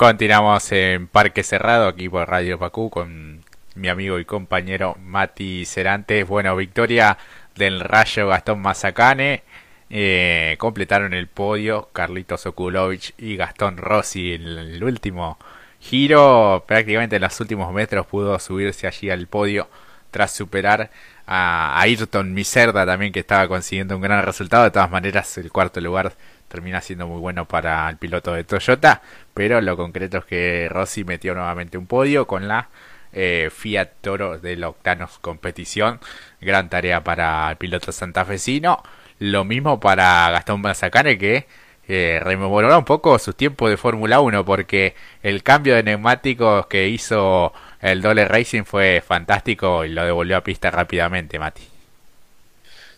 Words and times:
Continuamos 0.00 0.72
en 0.72 1.08
Parque 1.08 1.42
Cerrado, 1.42 1.86
aquí 1.86 2.08
por 2.08 2.26
Radio 2.26 2.58
Pacú, 2.58 2.88
con 2.88 3.44
mi 3.74 3.88
amigo 3.88 4.18
y 4.18 4.24
compañero 4.24 4.96
Mati 4.98 5.66
Cerantes. 5.66 6.26
Bueno, 6.26 6.56
victoria 6.56 7.18
del 7.54 7.80
Rayo 7.80 8.28
Gastón 8.28 8.62
Mazacane. 8.62 9.42
Eh, 9.90 10.56
completaron 10.58 11.12
el 11.12 11.26
podio 11.26 11.90
Carlitos 11.92 12.46
Okulovich 12.46 13.12
y 13.18 13.36
Gastón 13.36 13.76
Rossi 13.76 14.32
en 14.32 14.46
el 14.46 14.82
último 14.82 15.38
giro. 15.80 16.64
Prácticamente 16.66 17.16
en 17.16 17.22
los 17.22 17.38
últimos 17.38 17.70
metros 17.70 18.06
pudo 18.06 18.38
subirse 18.38 18.86
allí 18.86 19.10
al 19.10 19.26
podio 19.26 19.68
tras 20.10 20.32
superar 20.32 20.90
a 21.26 21.78
Ayrton 21.78 22.32
Miserda 22.32 22.86
también 22.86 23.12
que 23.12 23.20
estaba 23.20 23.46
consiguiendo 23.48 23.96
un 23.96 24.02
gran 24.02 24.24
resultado. 24.24 24.64
De 24.64 24.70
todas 24.70 24.90
maneras, 24.90 25.36
el 25.36 25.52
cuarto 25.52 25.78
lugar 25.82 26.14
termina 26.50 26.80
siendo 26.80 27.06
muy 27.06 27.20
bueno 27.20 27.46
para 27.46 27.88
el 27.88 27.96
piloto 27.96 28.32
de 28.32 28.42
Toyota, 28.42 29.02
pero 29.40 29.62
lo 29.62 29.74
concreto 29.74 30.18
es 30.18 30.26
que 30.26 30.68
Rossi 30.68 31.02
metió 31.02 31.34
nuevamente 31.34 31.78
un 31.78 31.86
podio 31.86 32.26
con 32.26 32.46
la 32.46 32.68
eh, 33.14 33.48
Fiat 33.50 33.88
Toro 34.02 34.36
del 34.36 34.62
Octanos 34.64 35.18
Competición, 35.18 35.98
gran 36.42 36.68
tarea 36.68 37.02
para 37.02 37.50
el 37.50 37.56
piloto 37.56 37.90
santafesino, 37.90 38.82
lo 39.18 39.44
mismo 39.46 39.80
para 39.80 40.28
Gastón 40.30 40.60
Mazacane 40.60 41.16
que 41.16 41.46
eh, 41.88 42.20
rememoró 42.22 42.76
un 42.76 42.84
poco 42.84 43.18
su 43.18 43.32
tiempo 43.32 43.70
de 43.70 43.78
Fórmula 43.78 44.20
1 44.20 44.44
porque 44.44 44.94
el 45.22 45.42
cambio 45.42 45.74
de 45.74 45.84
neumáticos 45.84 46.66
que 46.66 46.88
hizo 46.88 47.54
el 47.80 48.02
Dole 48.02 48.26
Racing 48.26 48.64
fue 48.64 49.00
fantástico 49.00 49.86
y 49.86 49.88
lo 49.88 50.04
devolvió 50.04 50.36
a 50.36 50.44
pista 50.44 50.70
rápidamente, 50.70 51.38
Mati. 51.38 51.62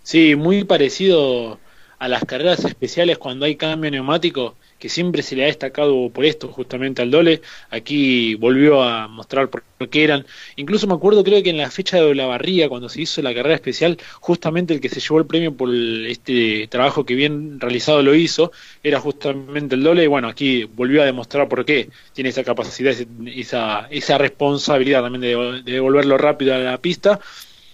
Sí, 0.03 0.35
muy 0.35 0.65
parecido 0.65 1.61
a 2.03 2.09
las 2.09 2.25
carreras 2.25 2.65
especiales 2.65 3.17
cuando 3.17 3.45
hay 3.45 3.55
cambio 3.55 3.89
neumático, 3.89 4.57
que 4.81 4.89
siempre 4.89 5.23
se 5.23 5.37
le 5.37 5.45
ha 5.45 5.47
destacado 5.47 6.11
por 6.11 6.25
esto 6.25 6.49
justamente 6.49 7.01
al 7.01 7.13
Dole, 7.13 7.43
aquí 7.71 8.35
volvió 8.35 8.83
a 8.83 9.07
mostrar 9.07 9.49
por 9.51 9.63
qué 9.89 10.03
eran. 10.03 10.27
Incluso 10.57 10.89
me 10.89 10.95
acuerdo, 10.95 11.23
creo 11.23 11.41
que 11.45 11.51
en 11.51 11.59
la 11.59 11.71
fecha 11.71 11.99
de 11.99 12.13
la 12.17 12.27
barría, 12.27 12.69
cuando 12.69 12.89
se 12.89 13.03
hizo 13.03 13.23
la 13.23 13.33
carrera 13.33 13.55
especial, 13.55 13.99
justamente 14.19 14.75
el 14.75 14.81
que 14.81 14.89
se 14.89 14.99
llevó 14.99 15.21
el 15.21 15.27
premio 15.27 15.57
por 15.57 15.73
este 15.73 16.67
trabajo 16.67 17.07
que 17.07 17.15
bien 17.15 17.61
realizado 17.61 18.03
lo 18.03 18.17
hizo, 18.17 18.51
era 18.83 18.99
justamente 18.99 19.77
el 19.77 19.85
Dole, 19.85 20.03
y 20.03 20.09
bueno, 20.09 20.27
aquí 20.27 20.65
volvió 20.65 21.03
a 21.03 21.07
demostrar 21.07 21.49
por 21.49 21.65
qué 21.65 21.89
tiene 22.15 22.31
esa 22.31 22.43
capacidad, 22.43 22.93
esa, 23.27 23.87
esa 23.93 24.19
responsabilidad 24.19 25.03
también 25.03 25.21
de, 25.21 25.63
de 25.63 25.73
devolverlo 25.75 26.19
rápido 26.19 26.53
a 26.53 26.59
la 26.59 26.79
pista 26.79 27.21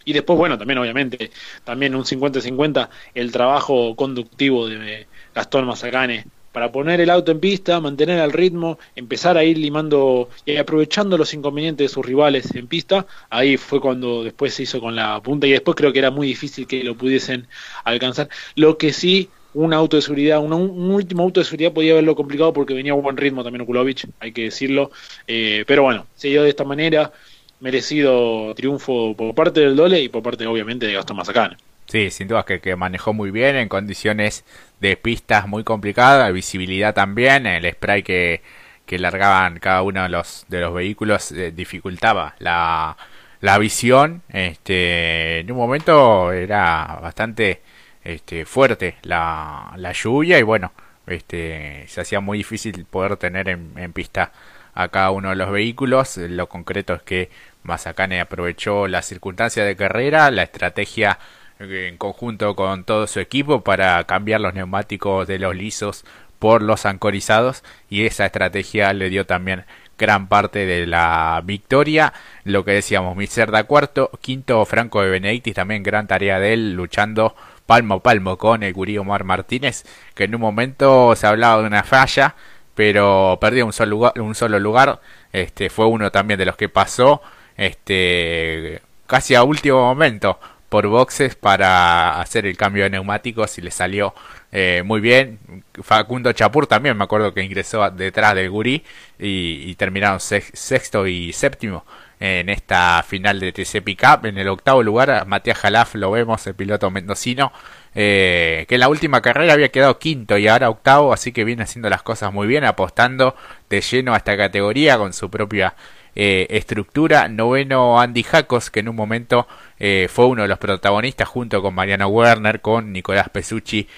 y 0.09 0.15
después, 0.15 0.39
bueno, 0.39 0.57
también 0.57 0.79
obviamente, 0.79 1.31
también 1.65 1.95
un 1.95 2.03
50-50 2.03 2.89
el 3.15 3.31
trabajo 3.31 3.95
conductivo 3.95 4.67
de 4.67 5.07
Gastón 5.35 5.67
Mazacane 5.67 6.25
para 6.51 6.73
poner 6.73 7.03
el 7.03 7.11
auto 7.11 7.31
en 7.31 7.41
pista, 7.41 7.79
mantener 7.79 8.19
el 8.19 8.33
ritmo, 8.33 8.79
empezar 8.97 9.37
a 9.37 9.45
ir 9.45 9.59
limando 9.59 10.31
y 10.47 10.57
aprovechando 10.57 11.19
los 11.19 11.35
inconvenientes 11.35 11.85
de 11.85 11.93
sus 11.93 12.07
rivales 12.07 12.55
en 12.55 12.69
pista. 12.69 13.07
Ahí 13.29 13.59
fue 13.59 13.83
cuando 13.83 14.25
después 14.25 14.55
se 14.55 14.63
hizo 14.63 14.81
con 14.81 14.97
la 14.97 15.21
punta 15.21 15.47
y 15.47 15.51
después 15.51 15.77
creo 15.77 15.93
que 15.93 15.99
era 15.99 16.11
muy 16.11 16.27
difícil 16.27 16.67
que 16.67 16.83
lo 16.83 16.97
pudiesen 16.97 17.47
alcanzar. 17.85 18.31
Lo 18.55 18.79
que 18.79 18.95
sí, 18.95 19.29
un 19.53 19.75
auto 19.75 19.97
de 19.97 20.03
seguridad, 20.03 20.41
un, 20.41 20.55
último 20.55 21.23
auto 21.23 21.41
de 21.41 21.45
seguridad 21.45 21.75
podía 21.75 21.93
haberlo 21.93 22.17
complicado 22.17 22.55
porque 22.55 22.73
venía 22.73 22.93
a 22.93 22.97
buen 22.97 23.19
ritmo 23.19 23.45
también 23.45 23.61
Okulovic, 23.61 24.07
hay 24.21 24.33
que 24.33 24.45
decirlo. 24.45 24.91
Eh, 25.27 25.65
pero 25.67 25.83
bueno, 25.83 26.07
se 26.15 26.29
dio 26.29 26.43
de 26.45 26.49
esta 26.49 26.65
manera 26.65 27.13
merecido 27.61 28.55
triunfo 28.55 29.15
por 29.17 29.35
parte 29.35 29.61
del 29.61 29.77
Dole 29.77 30.01
y 30.01 30.09
por 30.09 30.23
parte 30.23 30.47
obviamente 30.47 30.87
de 30.87 30.93
Gastón 30.93 31.17
Mazacane. 31.17 31.57
Sí, 31.87 32.11
sin 32.11 32.29
duda 32.29 32.45
que, 32.45 32.61
que 32.61 32.77
manejó 32.77 33.15
muy 33.15 33.31
bien 33.31 33.57
en 33.57 33.69
condiciones 33.69 34.45
de 34.81 34.97
pistas 34.97 35.49
muy 35.49 35.65
complicadas, 35.65 36.33
visibilidad 36.33 36.95
también, 36.95 37.47
el 37.47 37.71
spray 37.73 38.03
que, 38.03 38.43
que 38.85 38.99
largaban 38.99 39.59
cada 39.59 39.83
uno 39.83 40.03
de 40.03 40.09
los, 40.11 40.45
de 40.49 40.61
los 40.61 40.75
vehículos 40.75 41.33
eh, 41.33 41.51
dificultaba 41.51 42.35
la, 42.41 42.97
la 43.41 43.59
visión. 43.59 44.23
Este, 44.29 45.41
en 45.41 45.51
un 45.51 45.57
momento 45.59 46.33
era 46.33 46.99
bastante 47.03 47.63
este, 48.05 48.45
fuerte 48.45 48.97
la, 49.03 49.73
la 49.77 49.93
lluvia 49.93 50.39
y 50.39 50.43
bueno, 50.43 50.73
este, 51.07 51.85
se 51.89 52.01
hacía 52.01 52.21
muy 52.21 52.39
difícil 52.39 52.85
poder 52.85 53.17
tener 53.17 53.49
en, 53.49 53.73
en 53.77 53.93
pista 53.93 54.33
a 54.79 54.89
cada 54.89 55.11
uno 55.11 55.31
de 55.31 55.35
los 55.35 55.51
vehículos. 55.51 56.17
Lo 56.17 56.49
concreto 56.49 56.95
es 56.95 57.03
que 57.03 57.31
Mazacane 57.65 58.21
aprovechó 58.21 58.87
la 58.87 59.03
circunstancia 59.03 59.65
de 59.65 59.75
carrera, 59.75 60.31
la 60.31 60.45
estrategia 60.45 61.19
en 61.59 61.97
conjunto 61.97 62.55
con 62.55 62.85
todo 62.85 63.09
su 63.09 63.19
equipo 63.19 63.65
para 63.65 64.05
cambiar 64.05 64.41
los 64.41 64.55
neumáticos 64.55 65.27
de 65.27 65.41
los 65.41 65.57
lisos 65.57 66.05
por 66.39 66.63
los 66.63 66.87
ancorizados 66.87 67.65
y 67.91 68.07
esa 68.07 68.27
estrategia 68.27 68.93
le 68.93 69.11
dio 69.11 69.27
también 69.27 69.65
gran 69.99 70.29
parte 70.29 70.65
de 70.65 70.87
la 70.87 71.43
victoria. 71.45 72.13
Lo 72.45 72.65
que 72.65 72.71
decíamos, 72.71 73.17
Miserda 73.17 73.65
cuarto, 73.65 74.13
quinto 74.21 74.65
Franco 74.65 75.03
de 75.03 75.11
Benedictis, 75.11 75.55
también 75.55 75.83
gran 75.83 76.07
tarea 76.07 76.39
de 76.39 76.53
él 76.53 76.75
luchando 76.75 77.35
palmo 77.67 77.97
a 77.97 78.03
palmo 78.05 78.39
con 78.39 78.63
el 78.63 78.73
Gurí 78.73 78.97
Omar 78.97 79.25
Martínez, 79.25 79.85
que 80.15 80.25
en 80.25 80.37
un 80.37 80.41
momento 80.41 81.17
se 81.17 81.27
hablaba 81.27 81.63
de 81.63 81.67
una 81.67 81.83
falla, 81.83 82.37
pero 82.79 83.39
perdió 83.41 83.67
un 83.67 83.73
solo 83.73 83.91
lugar, 83.91 84.21
un 84.21 84.37
solo 84.37 84.61
lugar. 84.61 85.01
Este 85.33 85.69
fue 85.69 85.87
uno 85.87 86.13
también 86.13 86.39
de 86.39 86.47
los 86.47 86.55
que 86.55 86.69
pasó 86.69 87.21
este 87.57 88.81
casi 89.09 89.35
a 89.35 89.43
último 89.43 89.81
momento 89.81 90.39
por 90.69 90.87
boxes 90.87 91.35
para 91.35 92.21
hacer 92.21 92.47
el 92.47 92.57
cambio 92.57 92.85
de 92.85 92.91
neumáticos 92.91 93.59
y 93.59 93.63
le 93.63 93.73
salió 93.73 94.15
eh, 94.53 94.85
muy 94.85 95.01
bien. 95.01 95.41
Facundo 95.83 96.33
Chapur 96.33 96.69
también 96.69 96.97
me 96.97 97.03
acuerdo 97.03 97.35
que 97.35 97.43
ingresó 97.43 97.91
detrás 97.91 98.37
del 98.37 98.49
Gurí 98.49 98.85
y, 99.19 99.75
terminaron 99.75 100.21
sexto 100.21 101.09
y 101.09 101.33
séptimo 101.33 101.85
en 102.21 102.49
esta 102.49 103.03
final 103.03 103.41
de 103.41 103.51
TC 103.51 103.83
Pickup. 103.83 104.27
En 104.27 104.39
el 104.39 104.47
octavo 104.47 104.85
lugar, 104.85 105.27
Matías 105.27 105.59
Jalaf 105.59 105.97
lo 105.97 106.13
vemos, 106.13 106.47
el 106.47 106.55
piloto 106.55 106.93
mendocino, 106.93 107.53
eh, 108.01 108.65
que 108.69 108.77
en 108.77 108.81
la 108.81 108.89
última 108.89 109.21
carrera 109.21 109.55
había 109.55 109.71
quedado 109.71 109.99
quinto 109.99 110.39
y 110.39 110.47
ahora 110.47 110.71
octavo, 110.71 111.13
así 111.13 111.33
que 111.33 111.43
viene 111.43 111.65
haciendo 111.65 111.91
las 111.91 112.05
cosas 112.05 112.33
muy 112.33 112.47
bien, 112.47 112.63
apostando 112.63 113.35
de 113.69 113.81
lleno 113.81 114.15
a 114.15 114.19
esta 114.19 114.37
categoría 114.37 114.97
con 114.99 115.13
su 115.13 115.29
propia 115.29 115.75
eh, 116.15 116.47
estructura. 116.49 117.27
Noveno 117.27 118.01
Andy 118.01 118.23
Jacos, 118.23 118.71
que 118.71 118.79
en 118.81 118.89
un 118.89 118.95
momento 118.95 119.49
eh, 119.81 120.07
fue 120.09 120.27
uno 120.27 120.43
de 120.43 120.49
los 120.49 120.59
protagonistas 120.59 121.27
junto 121.27 121.61
con 121.61 121.75
Mariano 121.75 122.07
Werner, 122.07 122.61
con 122.61 122.93
Nicolás 122.93 123.31
Pesucci, 123.31 123.89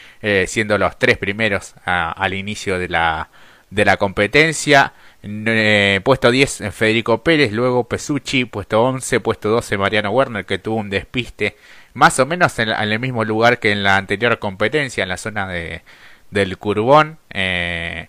siendo 0.46 0.78
los 0.78 0.98
tres 0.98 1.18
primeros 1.18 1.74
al 1.84 2.32
inicio 2.32 2.78
de 2.78 2.88
la, 2.88 3.28
de 3.68 3.84
la 3.84 3.98
competencia. 3.98 4.94
puesto 6.04 6.30
10 6.30 6.72
Federico 6.72 7.22
Pérez, 7.22 7.52
luego 7.52 7.84
Pesucci, 7.84 8.46
puesto 8.46 8.82
11, 8.82 9.20
puesto 9.20 9.50
12 9.50 9.76
Mariano 9.76 10.10
Werner, 10.10 10.46
que 10.46 10.56
tuvo 10.56 10.76
un 10.76 10.88
despiste 10.88 11.56
más 11.94 12.18
o 12.18 12.26
menos 12.26 12.58
en, 12.58 12.70
el 12.70 12.98
mismo 12.98 13.24
lugar 13.24 13.58
que 13.58 13.72
en 13.72 13.82
la 13.82 13.96
anterior 13.96 14.38
competencia, 14.38 15.02
en 15.02 15.08
la 15.08 15.16
zona 15.16 15.48
de, 15.48 15.82
del 16.30 16.58
Curbón. 16.58 17.18
Eh, 17.30 18.08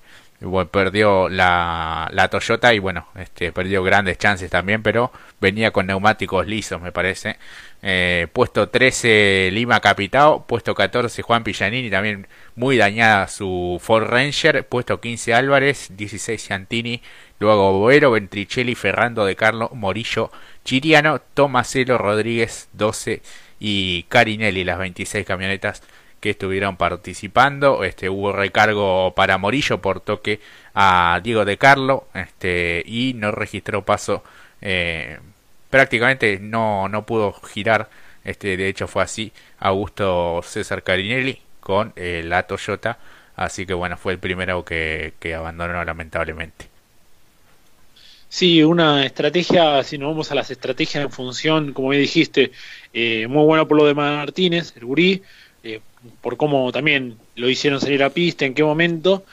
perdió 0.72 1.30
la, 1.30 2.10
la, 2.12 2.28
Toyota 2.30 2.74
y 2.74 2.80
bueno, 2.80 3.08
este, 3.16 3.52
perdió 3.52 3.84
grandes 3.84 4.18
chances 4.18 4.50
también, 4.50 4.82
pero 4.82 5.12
venía 5.40 5.72
con 5.72 5.86
neumáticos 5.86 6.48
lisos, 6.48 6.82
me 6.82 6.92
parece. 6.92 7.38
Eh, 7.84 8.28
puesto 8.34 8.70
13 8.70 9.50
Lima 9.52 9.80
Capitao, 9.80 10.46
puesto 10.48 10.74
14 10.74 11.22
Juan 11.22 11.44
Pillanini, 11.44 11.90
también 11.90 12.28
muy 12.56 12.78
dañada 12.78 13.28
su 13.28 13.80
Ford 13.82 14.08
Ranger, 14.08 14.68
puesto 14.68 15.00
15 15.00 15.34
Álvarez, 15.34 15.92
16 15.96 16.42
Santini, 16.42 17.02
luego 17.40 17.74
Boero, 17.74 18.12
Ventricelli, 18.12 18.74
Ferrando 18.74 19.26
de 19.26 19.36
Carlo, 19.36 19.70
Morillo, 19.74 20.32
Chiriano, 20.64 21.22
Tomaselo 21.34 21.98
Rodríguez, 22.00 22.68
12 22.74 23.22
y 23.62 24.04
Carinelli, 24.10 24.64
las 24.64 24.80
26 24.80 25.26
camionetas 25.26 25.84
que 26.20 26.32
estuvieron 26.32 26.78
participando. 26.78 27.84
Este, 27.84 28.10
hubo 28.10 28.34
recargo 28.34 29.14
para 29.16 29.38
Morillo 29.38 29.82
por 29.82 30.02
toque 30.02 30.42
a 30.74 31.20
Diego 31.24 31.46
de 31.46 31.58
Carlo 31.58 32.08
este, 32.16 32.84
y 32.86 33.14
no 33.14 33.32
registró 33.32 33.86
paso. 33.86 34.24
Eh, 34.62 35.20
prácticamente 35.70 36.40
no, 36.40 36.90
no 36.90 37.06
pudo 37.06 37.34
girar. 37.34 37.90
Este, 38.24 38.58
de 38.58 38.68
hecho 38.68 38.88
fue 38.88 39.04
así 39.04 39.32
Augusto 39.60 40.42
César 40.44 40.84
Carinelli 40.84 41.40
con 41.60 41.94
eh, 41.96 42.24
la 42.26 42.44
Toyota. 42.48 42.98
Así 43.36 43.68
que 43.68 43.76
bueno, 43.76 43.96
fue 43.98 44.14
el 44.14 44.20
primero 44.20 44.66
que, 44.66 45.14
que 45.20 45.36
abandonó 45.36 45.84
lamentablemente. 45.86 46.71
Sí, 48.34 48.64
una 48.64 49.06
estrategia, 49.06 49.84
si 49.84 49.98
nos 49.98 50.12
vamos 50.12 50.32
a 50.32 50.36
las 50.36 50.50
estrategias 50.50 51.04
en 51.04 51.12
función, 51.12 51.74
como 51.74 51.90
me 51.90 51.98
dijiste, 51.98 52.54
eh, 52.94 53.28
muy 53.28 53.44
bueno 53.44 53.68
por 53.68 53.76
lo 53.76 53.86
de 53.86 53.94
Martínez, 53.94 54.74
el 54.78 54.86
gurí, 54.86 55.22
eh, 55.64 55.82
por 56.22 56.38
cómo 56.38 56.72
también 56.72 57.18
lo 57.36 57.50
hicieron 57.50 57.82
salir 57.82 58.02
a 58.04 58.10
pista, 58.10 58.46
en 58.46 58.54
qué 58.54 58.64
momento, 58.64 59.26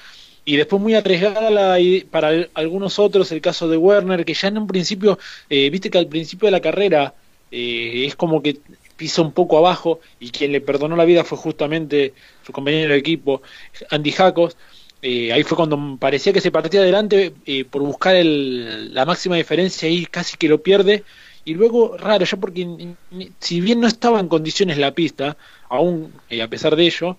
y 0.45 0.57
después 0.57 0.83
muy 0.83 0.95
arriesgada 0.95 1.79
para 2.11 2.49
algunos 2.55 2.99
otros, 2.99 3.31
el 3.31 3.41
caso 3.41 3.69
de 3.69 3.77
Werner, 3.77 4.25
que 4.25 4.35
ya 4.35 4.49
en 4.49 4.59
un 4.59 4.67
principio, 4.67 5.17
eh, 5.49 5.71
viste 5.71 5.91
que 5.91 5.99
al 5.99 6.09
principio 6.09 6.47
de 6.49 6.53
la 6.53 6.61
carrera 6.61 7.15
es 7.53 8.17
como 8.17 8.43
que 8.43 8.59
pisa 8.97 9.23
un 9.23 9.31
poco 9.33 9.59
abajo, 9.59 10.01
y 10.19 10.31
quien 10.31 10.51
le 10.51 10.61
perdonó 10.61 10.97
la 10.97 11.05
vida 11.05 11.23
fue 11.23 11.39
justamente 11.39 12.15
su 12.45 12.53
compañero 12.53 12.95
de 12.95 12.99
equipo, 12.99 13.43
Andy 13.91 14.11
Jacos, 14.11 14.57
eh, 15.01 15.33
ahí 15.33 15.45
fue 15.45 15.57
cuando 15.57 15.97
parecía 15.99 16.33
que 16.33 16.41
se 16.41 16.51
partía 16.51 16.81
adelante 16.81 17.35
eh, 17.47 17.65
por 17.65 17.83
buscar 17.83 18.17
el, 18.17 18.93
la 18.95 19.05
máxima 19.07 19.37
diferencia 19.37 19.89
y 19.89 20.07
casi 20.07 20.37
que 20.37 20.49
lo 20.49 20.63
pierde. 20.63 21.05
Y 21.45 21.55
luego, 21.55 21.97
raro, 21.97 22.25
ya 22.25 22.37
porque 22.37 22.95
si 23.39 23.61
bien 23.61 23.81
no 23.81 23.87
estaba 23.87 24.21
en 24.21 24.29
condiciones 24.29 24.77
la 24.79 24.93
pista, 24.93 25.37
aún 25.69 26.13
eh, 26.29 26.43
a 26.43 26.49
pesar 26.49 26.77
de 26.77 26.85
ello, 26.85 27.17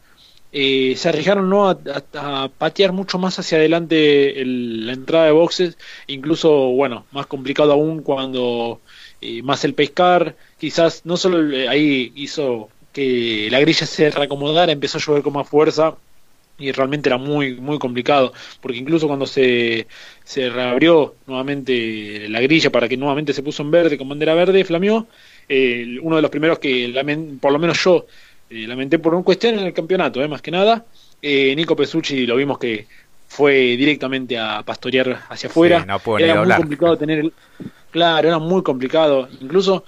se 0.52 1.10
arriesgaron 1.10 1.50
¿no? 1.50 1.70
A, 1.70 2.50
patear 2.58 2.92
mucho 2.92 3.18
más 3.20 3.40
hacia 3.40 3.58
adelante 3.58 4.34
la 4.46 4.94
entrada 4.94 5.26
de 5.26 5.32
boxes, 5.32 5.78
incluso, 6.08 6.50
bueno, 6.72 7.06
más 7.12 7.28
complicado 7.28 7.72
aún 7.74 8.02
cuando 8.02 8.82
más 9.44 9.64
el 9.64 9.74
pescar, 9.74 10.36
quizás 10.60 11.06
no 11.06 11.18
solo 11.18 11.70
ahí 11.70 12.12
hizo 12.16 12.70
que 12.94 13.48
la 13.52 13.60
grilla 13.60 13.86
se 13.86 14.10
reacomodara, 14.12 14.72
empezó 14.72 14.98
a 14.98 15.02
llover 15.02 15.24
con 15.24 15.34
más 15.34 15.48
fuerza 15.48 15.98
y 16.60 16.72
realmente 16.72 17.10
era 17.10 17.18
muy 17.18 17.56
muy 17.56 17.80
complicado 17.80 18.34
porque 18.62 18.78
incluso 18.78 19.08
cuando 19.08 19.26
se, 19.26 19.88
se 20.24 20.50
reabrió 20.50 21.16
nuevamente 21.26 22.28
la 22.30 22.42
grilla 22.42 22.70
para 22.70 22.88
que 22.88 22.98
nuevamente 22.98 23.34
se 23.34 23.42
puso 23.42 23.64
en 23.64 23.72
verde 23.72 23.98
con 23.98 24.10
bandera 24.10 24.34
verde 24.34 24.64
flameó 24.64 25.08
eh, 25.48 25.98
uno 26.02 26.18
de 26.18 26.22
los 26.22 26.30
primeros 26.30 26.60
que 26.60 26.94
por 27.42 27.52
lo 27.52 27.60
menos 27.60 27.84
yo 27.84 28.06
eh, 28.50 28.68
lamenté 28.68 29.00
por 29.00 29.14
una 29.14 29.24
cuestión 29.24 29.58
en 29.58 29.66
el 29.66 29.74
campeonato 29.74 30.22
eh, 30.22 30.28
más 30.28 30.42
que 30.42 30.52
nada 30.52 30.86
Nico 31.22 31.76
Pesucci 31.76 32.26
lo 32.26 32.36
vimos 32.36 32.58
que 32.60 32.86
fue 33.28 33.78
directamente 33.78 34.38
a 34.38 34.64
pastorear 34.64 35.22
hacia 35.30 35.50
afuera. 35.50 35.86
era 36.20 36.44
muy 36.44 36.56
complicado 36.56 36.98
tener 36.98 37.32
claro 37.92 38.28
era 38.28 38.40
muy 38.40 38.64
complicado. 38.64 39.30
Incluso 39.40 39.84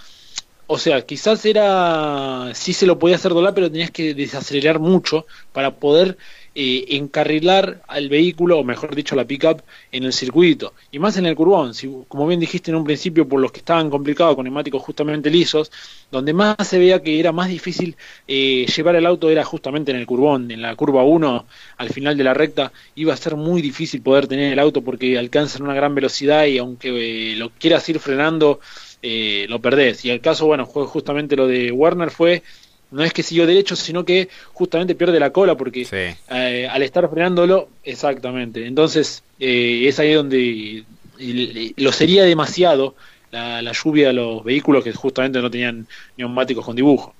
o 0.73 0.77
sea, 0.77 1.01
quizás 1.01 1.43
era, 1.43 2.51
sí 2.53 2.71
se 2.71 2.85
lo 2.85 2.97
podía 2.97 3.17
hacer 3.17 3.33
doblar, 3.33 3.53
pero 3.53 3.69
tenías 3.69 3.91
que 3.91 4.13
desacelerar 4.13 4.79
mucho 4.79 5.25
para 5.51 5.71
poder 5.71 6.17
eh, 6.53 6.97
encarrilar 6.97 7.81
al 7.87 8.09
vehículo, 8.09 8.59
o 8.59 8.63
mejor 8.65 8.93
dicho, 8.93 9.15
la 9.15 9.23
pickup, 9.23 9.61
en 9.89 10.03
el 10.03 10.11
circuito. 10.11 10.73
Y 10.91 10.99
más 10.99 11.15
en 11.15 11.25
el 11.25 11.33
curbón, 11.33 11.73
si, 11.73 11.89
como 12.09 12.27
bien 12.27 12.41
dijiste 12.41 12.71
en 12.71 12.75
un 12.75 12.83
principio, 12.83 13.25
por 13.25 13.39
los 13.39 13.53
que 13.53 13.59
estaban 13.59 13.89
complicados 13.89 14.35
con 14.35 14.43
neumáticos 14.43 14.81
justamente 14.81 15.29
lisos, 15.29 15.71
donde 16.11 16.33
más 16.33 16.57
se 16.67 16.77
veía 16.77 17.01
que 17.01 17.21
era 17.21 17.31
más 17.31 17.47
difícil 17.47 17.95
eh, 18.27 18.65
llevar 18.65 18.97
el 18.97 19.05
auto 19.05 19.29
era 19.29 19.45
justamente 19.45 19.91
en 19.91 19.97
el 19.97 20.05
curbón, 20.05 20.51
en 20.51 20.61
la 20.61 20.75
curva 20.75 21.03
1, 21.03 21.45
al 21.77 21.89
final 21.89 22.17
de 22.17 22.23
la 22.25 22.33
recta, 22.33 22.73
iba 22.95 23.13
a 23.13 23.17
ser 23.17 23.37
muy 23.37 23.61
difícil 23.61 24.01
poder 24.01 24.27
tener 24.27 24.51
el 24.51 24.59
auto 24.59 24.81
porque 24.81 25.17
alcanzan 25.17 25.61
una 25.61 25.73
gran 25.73 25.95
velocidad 25.95 26.45
y 26.47 26.57
aunque 26.57 27.31
eh, 27.31 27.35
lo 27.37 27.51
quieras 27.51 27.87
ir 27.87 27.99
frenando, 27.99 28.59
lo 29.01 29.59
perdés. 29.61 30.03
Y 30.05 30.09
el 30.11 30.19
caso, 30.21 30.45
bueno, 30.47 30.65
justamente 30.65 31.35
lo 31.35 31.47
de 31.47 31.71
Werner 31.71 32.11
fue 32.11 32.43
no 32.91 33.03
es 33.03 33.13
que 33.13 33.23
siguió 33.23 33.47
derecho, 33.47 33.75
sino 33.75 34.05
que 34.05 34.29
justamente 34.53 34.95
pierde 34.95 35.19
la 35.19 35.31
cola 35.31 35.55
porque 35.55 35.87
eh, 36.29 36.67
al 36.69 36.83
estar 36.83 37.09
frenándolo, 37.09 37.69
exactamente. 37.83 38.67
Entonces, 38.67 39.23
eh, 39.39 39.85
es 39.87 39.99
ahí 39.99 40.13
donde 40.13 40.83
lo 41.77 41.91
sería 41.91 42.23
demasiado 42.23 42.95
la, 43.31 43.71
lluvia 43.71 44.07
de 44.07 44.13
los 44.13 44.43
vehículos 44.43 44.83
que 44.83 44.91
justamente 44.91 45.41
no 45.41 45.49
tenían 45.49 45.87
neumáticos 46.17 46.65
con 46.65 46.75
dibujo. 46.75 47.15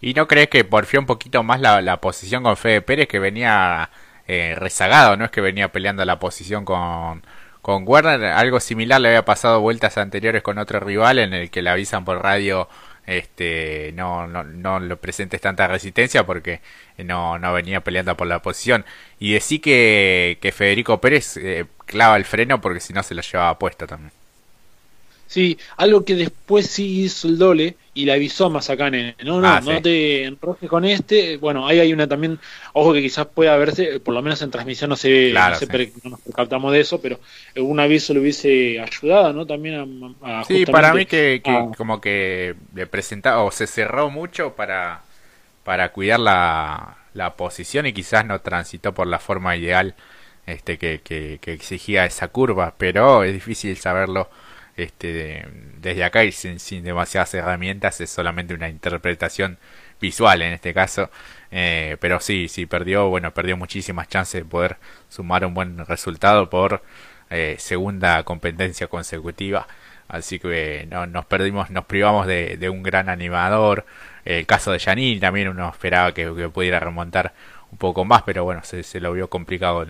¿Y 0.00 0.14
no 0.14 0.26
crees 0.26 0.48
que 0.48 0.64
porfió 0.64 0.98
un 0.98 1.06
poquito 1.06 1.44
más 1.44 1.60
la, 1.60 2.00
posición 2.00 2.42
con 2.42 2.56
Fede 2.56 2.82
Pérez 2.82 3.06
que 3.06 3.20
venía 3.20 3.90
eh, 4.26 4.56
rezagado? 4.56 5.16
¿No 5.16 5.24
es 5.24 5.30
que 5.30 5.40
venía 5.40 5.70
peleando 5.70 6.04
la 6.04 6.18
posición 6.18 6.64
con, 6.64 7.22
con 7.60 7.84
Werner? 7.86 8.24
Algo 8.24 8.58
similar 8.58 9.00
le 9.00 9.08
había 9.08 9.24
pasado 9.24 9.60
vueltas 9.60 9.98
anteriores 9.98 10.42
con 10.42 10.58
otro 10.58 10.80
rival 10.80 11.20
en 11.20 11.32
el 11.32 11.50
que 11.50 11.62
le 11.62 11.70
avisan 11.70 12.04
por 12.04 12.20
radio 12.20 12.68
este 13.06 13.92
no, 13.94 14.26
no, 14.26 14.44
no 14.44 14.80
lo 14.80 14.96
presentes 15.00 15.40
tanta 15.40 15.66
resistencia 15.66 16.24
porque 16.24 16.60
no, 16.98 17.38
no 17.38 17.52
venía 17.52 17.82
peleando 17.82 18.16
por 18.16 18.26
la 18.26 18.42
posición. 18.42 18.84
Y 19.18 19.32
decí 19.34 19.58
que, 19.58 20.38
que 20.40 20.52
Federico 20.52 21.00
Pérez 21.00 21.36
eh, 21.36 21.66
clava 21.86 22.16
el 22.16 22.24
freno 22.24 22.60
porque 22.60 22.80
si 22.80 22.92
no 22.92 23.02
se 23.02 23.14
lo 23.14 23.22
llevaba 23.22 23.58
puesta 23.58 23.86
también. 23.86 24.12
Sí, 25.32 25.56
algo 25.78 26.04
que 26.04 26.14
después 26.14 26.66
sí 26.66 27.04
hizo 27.04 27.26
el 27.26 27.38
doble 27.38 27.76
y 27.94 28.04
le 28.04 28.12
avisó 28.12 28.44
a 28.44 28.50
Mazacane, 28.50 29.16
no, 29.24 29.40
no, 29.40 29.48
ah, 29.48 29.62
no 29.64 29.80
te 29.80 30.24
enrojes 30.24 30.68
con 30.68 30.84
este. 30.84 31.38
Bueno, 31.38 31.66
ahí 31.66 31.80
hay 31.80 31.90
una 31.90 32.06
también, 32.06 32.38
ojo 32.74 32.92
que 32.92 33.00
quizás 33.00 33.28
pueda 33.28 33.56
verse, 33.56 33.98
por 34.00 34.12
lo 34.12 34.20
menos 34.20 34.42
en 34.42 34.50
transmisión 34.50 34.90
no 34.90 34.96
se, 34.96 35.32
no, 35.32 35.48
nos 36.10 36.20
captamos 36.36 36.70
de 36.74 36.80
eso, 36.80 37.00
pero 37.00 37.18
un 37.56 37.80
aviso 37.80 38.12
le 38.12 38.20
hubiese 38.20 38.78
ayudado, 38.78 39.32
¿no? 39.32 39.46
También 39.46 40.14
a... 40.20 40.44
sí, 40.44 40.66
para 40.66 40.92
mí 40.92 41.06
que, 41.06 41.40
como 41.78 41.98
que 41.98 42.54
le 42.74 42.86
presentaba 42.86 43.42
o 43.42 43.50
se 43.50 43.66
cerró 43.66 44.10
mucho 44.10 44.52
para, 44.54 45.00
para 45.64 45.92
cuidar 45.92 46.20
la, 46.20 46.98
la 47.14 47.36
posición 47.36 47.86
y 47.86 47.94
quizás 47.94 48.26
no 48.26 48.42
transitó 48.42 48.92
por 48.92 49.06
la 49.06 49.18
forma 49.18 49.56
ideal 49.56 49.94
este 50.44 50.76
que, 50.76 51.00
que, 51.02 51.38
que 51.40 51.54
exigía 51.54 52.04
esa 52.04 52.28
curva, 52.28 52.74
pero 52.76 53.24
es 53.24 53.32
difícil 53.32 53.78
saberlo 53.78 54.28
este, 54.76 55.46
desde 55.80 56.04
acá 56.04 56.24
y 56.24 56.32
sin, 56.32 56.58
sin, 56.58 56.84
demasiadas 56.84 57.34
herramientas, 57.34 58.00
es 58.00 58.10
solamente 58.10 58.54
una 58.54 58.68
interpretación 58.68 59.58
visual 60.00 60.42
en 60.42 60.52
este 60.52 60.74
caso. 60.74 61.10
Eh, 61.50 61.96
pero 62.00 62.20
sí, 62.20 62.48
sí, 62.48 62.66
perdió, 62.66 63.08
bueno, 63.08 63.32
perdió 63.32 63.56
muchísimas 63.56 64.08
chances 64.08 64.42
de 64.42 64.48
poder 64.48 64.76
sumar 65.08 65.44
un 65.46 65.54
buen 65.54 65.84
resultado 65.86 66.50
por 66.50 66.82
eh, 67.30 67.56
segunda 67.58 68.22
competencia 68.24 68.88
consecutiva. 68.88 69.66
Así 70.08 70.38
que 70.38 70.86
no, 70.90 71.06
nos 71.06 71.24
perdimos, 71.26 71.70
nos 71.70 71.86
privamos 71.86 72.26
de, 72.26 72.68
un 72.70 72.82
gran 72.82 73.08
animador. 73.08 73.86
El 74.24 74.46
caso 74.46 74.72
de 74.72 74.80
Janine 74.80 75.20
también 75.20 75.48
uno 75.48 75.68
esperaba 75.70 76.12
que, 76.12 76.28
pudiera 76.50 76.80
remontar 76.80 77.32
un 77.70 77.78
poco 77.78 78.04
más, 78.04 78.22
pero 78.22 78.44
bueno, 78.44 78.62
se, 78.64 78.82
se 78.82 79.00
lo 79.00 79.12
vio 79.12 79.28
complicado 79.30 79.86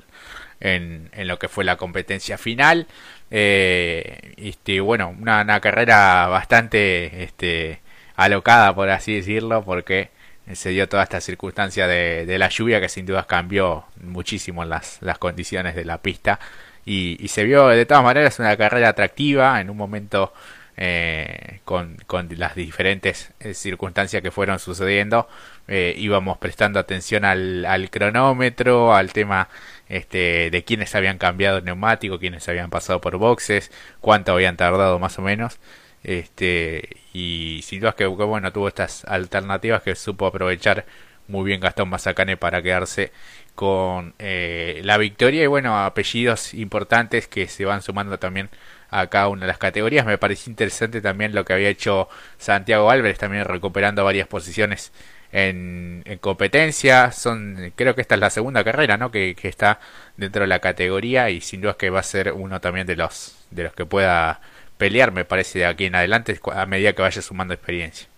en, 0.62 1.10
lo 1.26 1.38
que 1.38 1.48
fue 1.48 1.64
la 1.64 1.76
competencia 1.76 2.38
final. 2.38 2.86
Eh, 3.30 4.34
este, 4.36 4.80
bueno, 4.80 5.14
una, 5.20 5.60
carrera 5.60 6.28
bastante 6.28 7.24
este, 7.24 7.80
alocada, 8.16 8.74
por 8.74 8.88
así 8.90 9.14
decirlo, 9.16 9.64
porque 9.64 10.10
se 10.52 10.70
dio 10.70 10.88
toda 10.88 11.02
esta 11.02 11.20
circunstancia 11.20 11.86
de, 11.86 12.38
la 12.38 12.48
lluvia 12.48 12.80
que 12.80 12.88
sin 12.88 13.06
dudas 13.06 13.26
cambió 13.26 13.84
muchísimo 14.02 14.64
las, 14.64 14.98
las 15.02 15.18
condiciones 15.18 15.74
de 15.74 15.84
la 15.84 15.98
pista. 15.98 16.38
Y, 16.84 17.28
se 17.28 17.44
vio 17.44 17.68
de 17.68 17.86
todas 17.86 18.02
maneras 18.04 18.38
una 18.38 18.56
carrera 18.56 18.88
atractiva 18.88 19.60
en 19.60 19.70
un 19.70 19.76
momento 19.76 20.32
eh, 20.76 21.60
con, 21.64 21.96
con, 22.06 22.28
las 22.36 22.54
diferentes 22.54 23.32
eh, 23.40 23.54
circunstancias 23.54 24.22
que 24.22 24.30
fueron 24.30 24.58
sucediendo. 24.58 25.28
Eh, 25.68 25.94
íbamos 25.96 26.38
prestando 26.38 26.80
atención 26.80 27.24
al 27.24 27.88
cronómetro, 27.90 28.94
al 28.94 29.12
tema 29.12 29.48
este, 29.92 30.50
de 30.50 30.64
quiénes 30.64 30.94
habían 30.94 31.18
cambiado 31.18 31.58
el 31.58 31.64
neumático, 31.64 32.18
quiénes 32.18 32.48
habían 32.48 32.70
pasado 32.70 33.02
por 33.02 33.18
boxes, 33.18 33.70
cuánto 34.00 34.32
habían 34.32 34.56
tardado 34.56 34.98
más 34.98 35.19
o 35.19 35.22
menos. 35.22 35.58
Este, 36.02 36.96
y 37.12 37.60
sin 37.62 37.82
que, 37.93 38.06
bueno, 38.06 38.52
tuvo 38.52 38.69
estas 38.69 39.05
alternativas 39.05 39.82
que 39.82 39.94
supo 39.94 40.26
aprovechar 40.26 40.86
muy 41.28 41.44
bien 41.44 41.60
Gastón 41.60 41.90
Mazacane 41.90 42.38
para 42.38 42.62
quedarse 42.62 43.12
con 43.55 44.14
eh, 44.19 44.81
la 44.84 44.96
victoria 44.96 45.44
y 45.44 45.46
bueno, 45.46 45.84
apellidos 45.84 46.55
importantes 46.55 47.28
que 47.28 47.46
se 47.46 47.67
van 47.67 47.82
sumando 47.82 48.19
también 48.19 48.48
a 48.90 49.08
cada 49.08 49.28
una 49.28 49.43
de 49.43 49.48
las 49.48 49.58
categorías. 49.58 50.06
Me 50.06 50.17
pareció 50.19 50.50
interesante 50.50 51.02
también 51.02 51.34
lo 51.34 51.44
que 51.44 51.52
había 51.52 51.69
hecho 51.69 52.08
Santiago 52.38 52.90
Álvarez, 52.90 53.19
también 53.19 53.44
recuperando 53.44 54.05
varias 54.05 54.26
posiciones 54.26 54.90
en, 55.32 56.05
competencia. 56.20 57.10
Son, 57.12 57.72
creo 57.74 57.94
que 57.94 58.03
esta 58.03 58.15
es 58.15 58.20
la 58.20 58.31
segunda 58.31 58.62
carrera, 58.65 58.96
¿no? 58.96 59.10
Que, 59.10 59.34
que, 59.34 59.48
está 59.48 59.81
dentro 60.17 60.43
de 60.43 60.48
la 60.48 60.60
categoría 60.60 61.31
y 61.31 61.41
sin 61.41 61.62
duda 61.62 61.77
que 61.77 61.91
va 61.91 62.01
a 62.01 62.05
ser 62.05 62.32
uno 62.32 62.60
también 62.60 62.86
de 62.86 62.96
los 62.96 63.36
de 63.51 63.65
los 63.65 63.72
que 63.74 63.86
pueda 63.86 64.41
pelear, 64.79 65.12
me 65.12 65.24
parece, 65.24 65.60
de 65.60 65.67
aquí 65.67 65.84
en 65.84 65.94
adelante 65.94 66.39
a 66.53 66.67
medida 66.67 66.93
que 66.93 67.03
vaya 67.03 67.22
sumando 67.22 67.55
experiencia. 67.55 68.08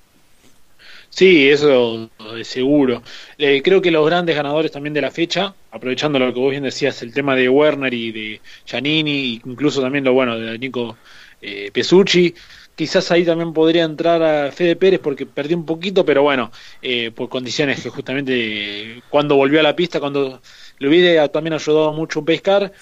Sí, 1.11 1.49
eso 1.49 2.11
es 2.37 2.49
seguro. 2.49 3.03
Eh, 3.39 3.63
creo 3.63 3.81
que 3.81 3.91
los 3.91 4.05
grandes 4.07 4.35
ganadores 4.35 4.73
también 4.73 4.95
de 4.95 5.01
la 5.01 5.13
fecha, 5.13 5.55
aprovechando 5.71 6.19
lo 6.19 6.33
que 6.35 6.41
vos 6.41 6.51
bien 6.51 6.65
decías, 6.65 7.03
el 7.03 7.13
tema 7.13 7.37
de 7.37 7.49
Werner 7.49 7.95
y 7.95 8.11
de 8.11 8.41
Giannini, 8.67 9.41
incluso 9.45 9.81
también 9.81 10.05
lo 10.05 10.13
bueno 10.13 10.39
de 10.39 10.59
Nico 10.59 10.97
eh, 11.41 11.71
Pesucci, 11.73 12.35
quizás 12.75 13.11
ahí 13.11 13.25
también 13.25 13.53
podría 13.53 13.85
entrar 13.85 14.23
a 14.23 14.53
Fede 14.53 14.77
Pérez 14.77 15.01
porque 15.01 15.27
perdió 15.27 15.57
un 15.57 15.67
poquito, 15.67 16.05
pero 16.05 16.23
bueno, 16.23 16.51
eh, 16.83 17.11
por 17.11 17.29
condiciones 17.29 17.83
que 17.83 17.91
justamente 17.91 19.03
cuando 19.11 19.37
volvió 19.37 19.61
a 19.61 19.63
la 19.63 19.77
pista, 19.77 20.01
cuando 20.01 20.41
le 20.79 20.89
hubiera 20.89 21.29
también 21.29 21.55
ayudado 21.55 21.93
mucho 21.93 22.25
pescar, 22.25 22.73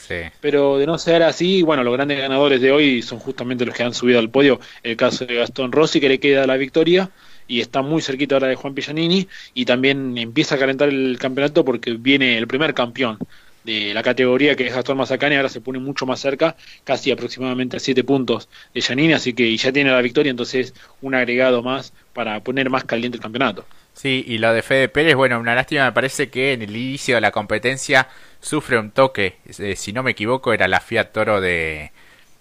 pero 0.40 0.78
de 0.78 0.86
no 0.86 0.98
ser 0.98 1.22
así, 1.22 1.62
bueno, 1.62 1.84
los 1.84 1.92
grandes 1.92 2.18
ganadores 2.18 2.60
de 2.60 2.72
hoy 2.72 3.02
son 3.02 3.18
justamente 3.18 3.66
los 3.66 3.74
que 3.74 3.82
han 3.82 3.94
subido 3.94 4.18
al 4.18 4.30
podio, 4.30 4.60
el 4.82 4.96
caso 4.96 5.26
de 5.26 5.34
Gastón 5.36 5.72
Rossi 5.72 6.00
que 6.00 6.08
le 6.08 6.20
queda 6.20 6.46
la 6.46 6.56
victoria 6.56 7.10
y 7.46 7.60
está 7.60 7.82
muy 7.82 8.00
cerquita 8.00 8.36
ahora 8.36 8.48
de 8.48 8.54
Juan 8.54 8.74
Pillanini 8.74 9.28
y 9.52 9.64
también 9.64 10.16
empieza 10.16 10.54
a 10.54 10.58
calentar 10.58 10.88
el 10.88 11.18
campeonato 11.18 11.64
porque 11.64 11.92
viene 11.92 12.38
el 12.38 12.46
primer 12.46 12.72
campeón 12.72 13.18
de 13.64 13.94
la 13.94 14.02
categoría 14.02 14.56
que 14.56 14.66
es 14.66 14.74
Gastón 14.74 14.96
Mazacane, 14.98 15.36
ahora 15.36 15.48
se 15.48 15.60
pone 15.60 15.78
mucho 15.78 16.06
más 16.06 16.20
cerca, 16.20 16.56
casi 16.84 17.10
aproximadamente 17.10 17.76
a 17.76 17.80
7 17.80 18.04
puntos 18.04 18.48
de 18.74 18.82
Janine, 18.82 19.14
así 19.14 19.32
que 19.32 19.56
ya 19.56 19.72
tiene 19.72 19.90
la 19.90 20.00
victoria, 20.00 20.30
entonces 20.30 20.74
un 21.00 21.14
agregado 21.14 21.62
más 21.62 21.92
para 22.12 22.40
poner 22.40 22.70
más 22.70 22.84
caliente 22.84 23.16
el 23.16 23.22
campeonato. 23.22 23.64
Sí, 23.94 24.24
y 24.26 24.38
lo 24.38 24.52
de 24.52 24.62
Fede 24.62 24.88
Pérez, 24.88 25.14
bueno, 25.14 25.38
una 25.38 25.54
lástima 25.54 25.84
me 25.84 25.92
parece 25.92 26.30
que 26.30 26.54
en 26.54 26.62
el 26.62 26.74
inicio 26.74 27.16
de 27.16 27.20
la 27.20 27.30
competencia 27.30 28.08
sufre 28.40 28.78
un 28.78 28.90
toque, 28.90 29.36
eh, 29.58 29.76
si 29.76 29.92
no 29.92 30.02
me 30.02 30.12
equivoco 30.12 30.52
era 30.52 30.66
la 30.66 30.80
Fiat 30.80 31.12
Toro 31.12 31.40
de, 31.40 31.92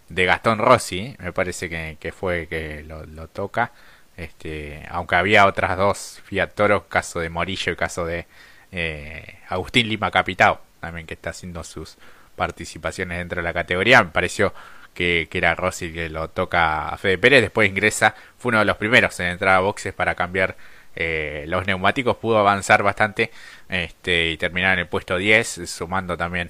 Gastón 0.09 0.59
Rossi, 0.59 1.15
me 1.19 1.33
parece 1.33 1.69
que, 1.69 2.11
fue 2.11 2.47
que 2.47 2.83
lo, 2.83 3.27
toca, 3.27 3.71
este, 4.17 4.85
aunque 4.89 5.15
había 5.15 5.45
otras 5.45 5.77
dos 5.77 6.21
Fiat 6.25 6.53
Toro, 6.53 6.87
caso 6.87 7.19
de 7.19 7.29
Morillo 7.29 7.71
y 7.73 7.75
caso 7.75 8.05
de 8.05 8.25
eh, 8.71 9.35
Agustín 9.49 9.87
Lima 9.89 10.09
Capitao, 10.11 10.61
también 10.81 11.07
que 11.07 11.13
está 11.13 11.29
haciendo 11.29 11.63
sus 11.63 11.97
participaciones 12.35 13.17
dentro 13.19 13.37
de 13.37 13.43
la 13.43 13.53
categoría, 13.53 14.03
me 14.03 14.09
pareció 14.09 14.53
que, 14.93 15.29
era 15.31 15.55
Rossi 15.55 15.93
que 15.93 16.09
lo 16.09 16.29
toca 16.29 16.89
a 16.89 16.97
Fede 16.97 17.17
Pérez, 17.17 17.41
después 17.41 17.69
ingresa, 17.69 18.15
fue 18.37 18.49
uno 18.49 18.59
de 18.59 18.65
los 18.65 18.77
primeros 18.77 19.19
en 19.19 19.27
entrar 19.27 19.55
a 19.55 19.59
boxes 19.59 19.93
para 19.93 20.15
cambiar 20.15 20.57
eh, 20.95 21.45
los 21.47 21.65
neumáticos, 21.65 22.17
pudo 22.17 22.39
avanzar 22.39 22.83
bastante 22.83 23.31
este, 23.69 24.31
y 24.31 24.37
terminar 24.37 24.73
en 24.73 24.79
el 24.79 24.87
puesto 24.87 25.17
10, 25.17 25.61
sumando 25.65 26.17
también 26.17 26.49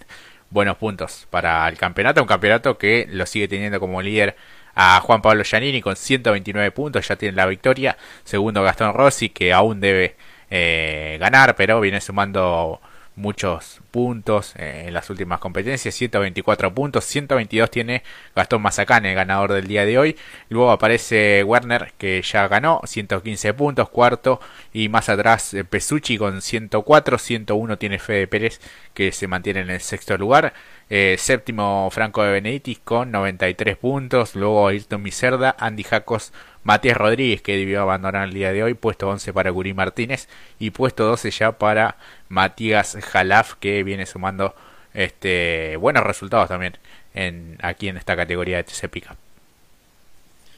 buenos 0.50 0.78
puntos 0.78 1.28
para 1.30 1.68
el 1.68 1.78
campeonato, 1.78 2.22
un 2.22 2.28
campeonato 2.28 2.78
que 2.78 3.08
lo 3.10 3.26
sigue 3.26 3.48
teniendo 3.48 3.80
como 3.80 4.02
líder 4.02 4.36
a 4.74 5.00
Juan 5.02 5.22
Pablo 5.22 5.44
Giannini 5.44 5.82
con 5.82 5.96
129 5.96 6.72
puntos, 6.72 7.08
ya 7.08 7.16
tiene 7.16 7.36
la 7.36 7.46
victoria, 7.46 7.98
segundo 8.24 8.64
Gastón 8.64 8.94
Rossi 8.94 9.30
que 9.30 9.54
aún 9.54 9.80
debe 9.80 10.16
eh, 10.50 11.18
ganar, 11.20 11.56
pero 11.56 11.80
viene 11.80 12.02
sumando 12.02 12.82
muchos 13.22 13.80
puntos 13.92 14.54
en 14.58 14.94
las 14.94 15.10
últimas 15.10 15.40
competencias, 15.40 15.94
124 15.96 16.74
puntos, 16.74 17.06
122 17.06 17.70
tiene 17.70 18.04
Gastón 18.36 18.62
Mazacane, 18.62 19.14
ganador 19.14 19.54
del 19.54 19.68
día 19.68 19.86
de 19.86 19.98
hoy. 19.98 20.18
Luego 20.50 20.72
aparece 20.72 21.44
Werner, 21.44 21.94
que 21.98 22.22
ya 22.22 22.48
ganó, 22.48 22.82
115 22.84 23.54
puntos, 23.54 23.90
cuarto, 23.90 24.42
y 24.74 24.90
más 24.90 25.08
atrás 25.10 25.54
eh, 25.54 25.64
Pesucci 25.64 26.18
con 26.18 26.42
104, 26.42 27.18
101 27.18 27.78
tiene 27.78 28.00
Fede 28.00 28.28
Pérez, 28.28 28.60
que 28.94 29.12
se 29.12 29.28
mantiene 29.28 29.62
en 29.62 29.70
el 29.70 29.82
sexto 29.82 30.18
lugar. 30.18 30.54
Eh, 30.94 31.16
séptimo 31.18 31.90
Franco 31.90 32.22
de 32.22 32.34
Beneditis 32.34 32.80
con 32.80 33.12
93 33.12 33.78
puntos. 33.78 34.36
Luego 34.36 34.68
Ayrton 34.68 35.02
Miserda, 35.02 35.56
Andy 35.58 35.84
Jacos, 35.84 36.34
Matías 36.66 36.98
Rodríguez 36.98 37.42
que 37.42 37.56
debió 37.56 37.82
abandonar 37.82 38.28
el 38.28 38.34
día 38.34 38.52
de 38.52 38.62
hoy. 38.62 38.74
Puesto 38.74 39.08
11 39.08 39.32
para 39.32 39.52
Guri 39.52 39.74
Martínez. 39.74 40.28
Y 40.60 40.72
puesto 40.72 41.06
12 41.06 41.32
ya 41.32 41.54
para 41.54 41.96
Matías 42.28 42.98
Jalaf 43.02 43.54
que 43.54 43.84
viene 43.84 44.06
sumando 44.06 44.54
este 44.94 45.78
buenos 45.78 46.04
resultados 46.04 46.50
también 46.50 46.74
en, 47.14 47.58
aquí 47.62 47.88
en 47.88 47.96
esta 47.96 48.18
categoría 48.18 48.58
de 48.58 48.66
TC. 48.66 48.90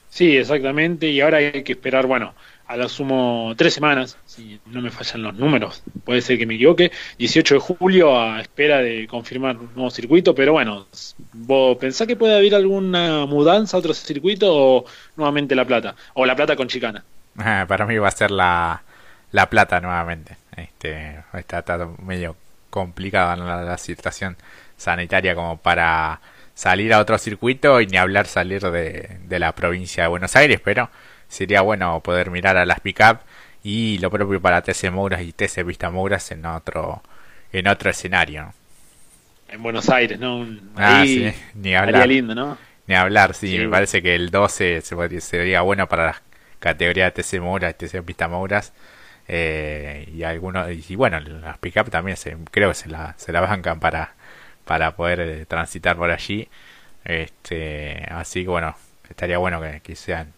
Sí, 0.10 0.36
exactamente. 0.36 1.10
Y 1.10 1.22
ahora 1.22 1.38
hay 1.38 1.62
que 1.64 1.74
esperar, 1.74 2.08
bueno, 2.08 2.34
a 2.74 2.76
lo 2.76 2.90
sumo 2.90 3.54
tres 3.56 3.76
semanas, 3.76 4.18
si 4.26 4.60
no 4.66 4.82
me 4.82 4.90
fallan 4.90 5.22
los 5.22 5.36
números, 5.36 5.84
puede 6.04 6.22
ser 6.22 6.40
que 6.40 6.48
me 6.48 6.56
equivoque, 6.56 6.92
18 7.20 7.54
de 7.54 7.60
julio 7.60 8.20
a 8.20 8.42
espera 8.42 8.80
de 8.80 9.06
confirmar 9.08 9.58
un 9.58 9.70
nuevo 9.76 9.92
circuito, 9.92 10.34
pero 10.34 10.54
bueno, 10.54 10.88
¿vos 11.34 11.78
pensás 11.78 12.08
que 12.08 12.16
puede 12.16 12.36
haber 12.36 12.56
alguna 12.56 13.28
mudanza 13.28 13.78
a 13.78 13.80
otro 13.80 13.94
circuito 13.94 14.52
o 14.52 14.86
nuevamente 15.16 15.54
La 15.54 15.66
Plata? 15.66 15.94
O 16.16 16.26
La 16.26 16.36
Plata 16.36 16.56
con 16.56 16.68
Chicana. 16.68 17.04
Ah, 17.38 17.66
para 17.68 17.86
mí 17.86 17.96
va 18.00 18.08
a 18.08 18.12
ser 18.12 18.32
la, 18.32 18.82
la 19.32 19.48
Plata 19.52 19.80
nuevamente. 19.80 20.38
Este, 20.58 21.20
está, 21.32 21.88
medio 22.04 22.36
complicada 22.72 23.36
la, 23.36 23.78
situación 23.78 24.36
sanitaria 24.78 25.36
como 25.36 25.58
para 25.58 26.22
salir 26.56 26.92
a 26.92 27.00
otro 27.00 27.20
circuito 27.20 27.82
y 27.82 27.86
ni 27.86 27.98
hablar 27.98 28.26
salir 28.26 28.64
de, 28.64 29.20
de 29.28 29.40
la 29.40 29.52
provincia 29.52 30.04
de 30.04 30.10
Buenos 30.10 30.36
Aires, 30.36 30.60
pero 30.64 30.90
sería 31.34 31.62
bueno 31.62 32.00
poder 32.02 32.30
mirar 32.32 32.58
a 32.58 32.66
las 32.66 32.80
pickup 32.80 33.20
y 33.64 33.98
lo 34.00 34.12
propio 34.12 34.42
para 34.42 34.62
TC 34.62 34.92
Mouras 34.92 35.22
y 35.22 35.32
TC 35.34 35.64
Vista 35.66 35.90
Mouras 35.90 36.32
en 36.32 36.46
otro 36.46 37.02
en 37.52 37.68
otro 37.68 37.90
escenario. 37.90 38.54
En 39.48 39.62
Buenos 39.62 39.90
Aires, 39.90 40.20
¿no? 40.20 40.48
ah, 40.76 41.04
sí, 41.06 41.32
ni 41.54 41.76
hablar. 41.76 42.08
lindo, 42.08 42.34
¿no? 42.34 42.58
Ni 42.88 42.96
hablar, 42.96 43.34
sí, 43.34 43.58
me 43.60 43.70
parece 43.70 44.02
que 44.02 44.16
el 44.16 44.30
12 44.30 44.82
sería 45.20 45.62
bueno 45.62 45.88
para 45.88 46.06
las 46.08 46.22
categorías 46.60 47.14
de 47.14 47.24
TC 47.24 47.40
Mouras 47.40 47.72
y 47.72 47.86
TC 47.86 48.06
Vista 48.06 48.28
Mouras. 48.28 48.74
Eh, 49.28 50.10
y 50.14 50.24
algunos 50.24 50.68
y 50.90 50.96
bueno 50.98 51.18
las 51.22 51.58
pickup 51.58 51.90
también 51.90 52.18
se, 52.18 52.36
creo 52.52 52.70
que 52.70 52.76
se 52.76 52.90
la, 52.90 53.16
se 53.18 53.32
la 53.32 53.40
bancan 53.40 53.80
para 53.80 54.16
para 54.66 54.98
poder 54.98 55.22
eh, 55.22 55.46
transitar 55.46 55.96
por 55.96 56.12
allí 56.12 56.50
este 57.06 58.06
así 58.10 58.44
que 58.44 58.50
bueno 58.50 58.76
estaría 59.10 59.38
bueno 59.38 59.62
que, 59.62 59.80
que 59.80 59.96
sean 59.96 60.34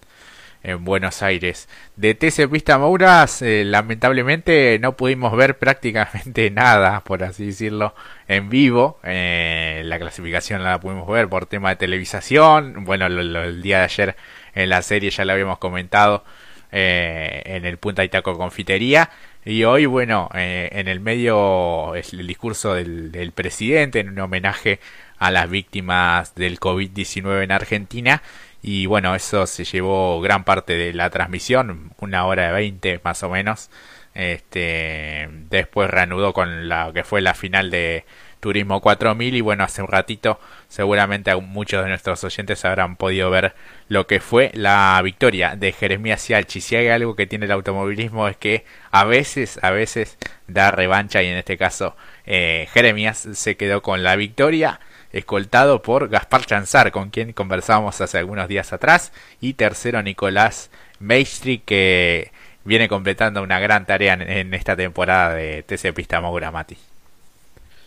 en 0.66 0.84
Buenos 0.84 1.22
Aires. 1.22 1.70
De 1.96 2.16
TC 2.16 2.50
Pista 2.50 2.80
Mouras, 2.80 3.42
eh, 3.44 3.64
lamentablemente 3.64 4.80
no 4.80 4.98
pudimos 4.98 5.36
ver 5.36 5.60
prácticamente 5.60 6.50
nada, 6.52 7.02
por 7.02 7.24
así 7.24 7.48
decirlo, 7.48 7.94
en 8.28 8.50
vivo. 8.50 9.00
Eh, 9.04 9.84
la 9.86 10.00
clasificación 10.00 10.64
la 10.64 10.80
pudimos 10.80 11.08
ver 11.08 11.30
por 11.30 11.46
tema 11.46 11.70
de 11.70 11.76
televisación. 11.76 12.84
Bueno, 12.84 13.06
el 13.06 13.62
día 13.62 13.80
de 13.80 13.84
ayer 13.84 14.16
en 14.56 14.70
la 14.70 14.82
serie 14.82 15.12
ya 15.12 15.24
lo 15.24 15.34
habíamos 15.34 15.60
comentado 15.60 16.24
eh, 16.72 17.44
en 17.46 17.66
el 17.66 17.78
Punta 17.78 18.04
Itaco 18.04 18.36
Confitería. 18.36 19.12
Y 19.46 19.64
hoy, 19.64 19.86
bueno, 19.86 20.28
en 20.34 20.88
el 20.88 21.00
medio 21.00 21.94
el 21.94 22.26
discurso 22.26 22.74
del, 22.74 23.12
del 23.12 23.32
presidente 23.32 24.00
en 24.00 24.10
un 24.10 24.18
homenaje 24.18 24.80
a 25.20 25.30
las 25.30 25.48
víctimas 25.48 26.34
del 26.34 26.60
COVID-19 26.60 27.44
en 27.44 27.52
Argentina 27.52 28.24
y 28.68 28.88
bueno, 28.88 29.14
eso 29.14 29.46
se 29.46 29.64
llevó 29.64 30.20
gran 30.22 30.44
parte 30.44 30.74
de 30.76 30.92
la 30.92 31.12
transmisión, 31.12 31.92
una 32.00 32.26
hora 32.26 32.48
de 32.48 32.52
20 32.54 33.00
más 33.04 33.22
o 33.22 33.30
menos. 33.30 33.70
Este, 34.16 35.30
después 35.52 35.88
reanudó 35.88 36.34
con 36.34 36.68
la 36.68 36.92
que 36.92 37.04
fue 37.04 37.22
la 37.22 37.36
final 37.36 37.70
de 37.70 38.06
Turismo 38.40 38.82
4000 38.82 39.36
y 39.36 39.42
bueno, 39.42 39.64
hace 39.64 39.84
un 39.84 39.88
ratito 39.90 40.40
seguramente 40.68 41.36
muchos 41.36 41.84
de 41.84 41.90
nuestros 41.90 42.24
oyentes 42.24 42.66
habrán 42.66 42.96
podido 42.96 43.30
ver 43.30 43.54
lo 43.88 44.08
que 44.08 44.20
fue 44.20 44.50
la 44.56 45.00
victoria 45.04 45.56
de 45.56 45.72
Jeremías 45.72 46.26
Cialchi. 46.26 46.60
Si 46.60 46.76
hay 46.76 46.88
algo 46.88 47.16
que 47.16 47.28
tiene 47.28 47.46
el 47.46 47.52
automovilismo 47.52 48.28
es 48.28 48.38
que 48.38 48.66
a 48.90 49.04
veces, 49.06 49.60
a 49.62 49.70
veces 49.70 50.18
da 50.48 50.72
revancha 50.72 51.22
y 51.22 51.28
en 51.28 51.38
este 51.38 51.56
caso 51.56 51.96
eh, 52.26 52.68
Jeremías 52.74 53.28
se 53.34 53.58
quedó 53.58 53.84
con 53.84 54.02
la 54.02 54.16
victoria 54.16 54.80
escoltado 55.16 55.82
por 55.82 56.10
Gaspar 56.10 56.46
Chanzar, 56.46 56.92
con 56.92 57.10
quien 57.10 57.32
conversábamos 57.32 58.02
hace 58.02 58.18
algunos 58.18 58.50
días 58.50 58.74
atrás, 58.74 59.14
y 59.40 59.54
tercero 59.54 60.04
Nicolás 60.04 60.70
Maestri, 61.00 61.60
que 61.60 62.32
viene 62.66 62.90
completando 62.90 63.42
una 63.42 63.60
gran 63.62 63.86
tarea 63.86 64.14
en, 64.14 64.54
esta 64.54 64.76
temporada 64.76 65.34
de 65.34 65.64
TC 65.64 65.94
Pista 65.94 66.20
Mati. 66.20 66.76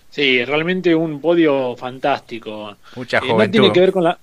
Sí, 0.09 0.43
realmente 0.43 0.95
un 0.95 1.21
podio 1.21 1.77
fantástico. 1.77 2.75
Mucha 2.97 3.21
juventud. 3.21 3.45
Eh, 3.45 3.49
tiene 3.49 3.73
que 3.73 3.81
ver 3.81 3.93
con 3.93 4.05
la 4.05 4.19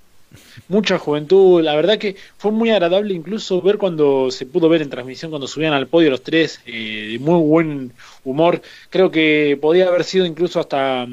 mucha 0.68 0.98
juventud. 0.98 1.62
La 1.62 1.76
verdad 1.76 2.00
que 2.00 2.16
fue 2.38 2.52
muy 2.52 2.72
agradable 2.72 3.14
incluso 3.14 3.62
ver 3.62 3.78
cuando 3.78 4.32
se 4.32 4.48
pudo 4.48 4.68
ver 4.68 4.82
en 4.82 4.90
transmisión 4.90 5.30
cuando 5.30 5.48
subían 5.48 5.74
al 5.74 5.88
podio 5.88 6.10
los 6.10 6.24
tres 6.24 6.60
eh, 6.66 7.10
de 7.12 7.20
muy 7.20 7.40
buen 7.40 7.94
humor. 8.24 8.64
Creo 8.90 9.12
que 9.12 9.60
podía 9.62 9.88
haber 9.88 10.04
sido 10.04 10.26
incluso 10.26 10.60
hasta 10.60 11.06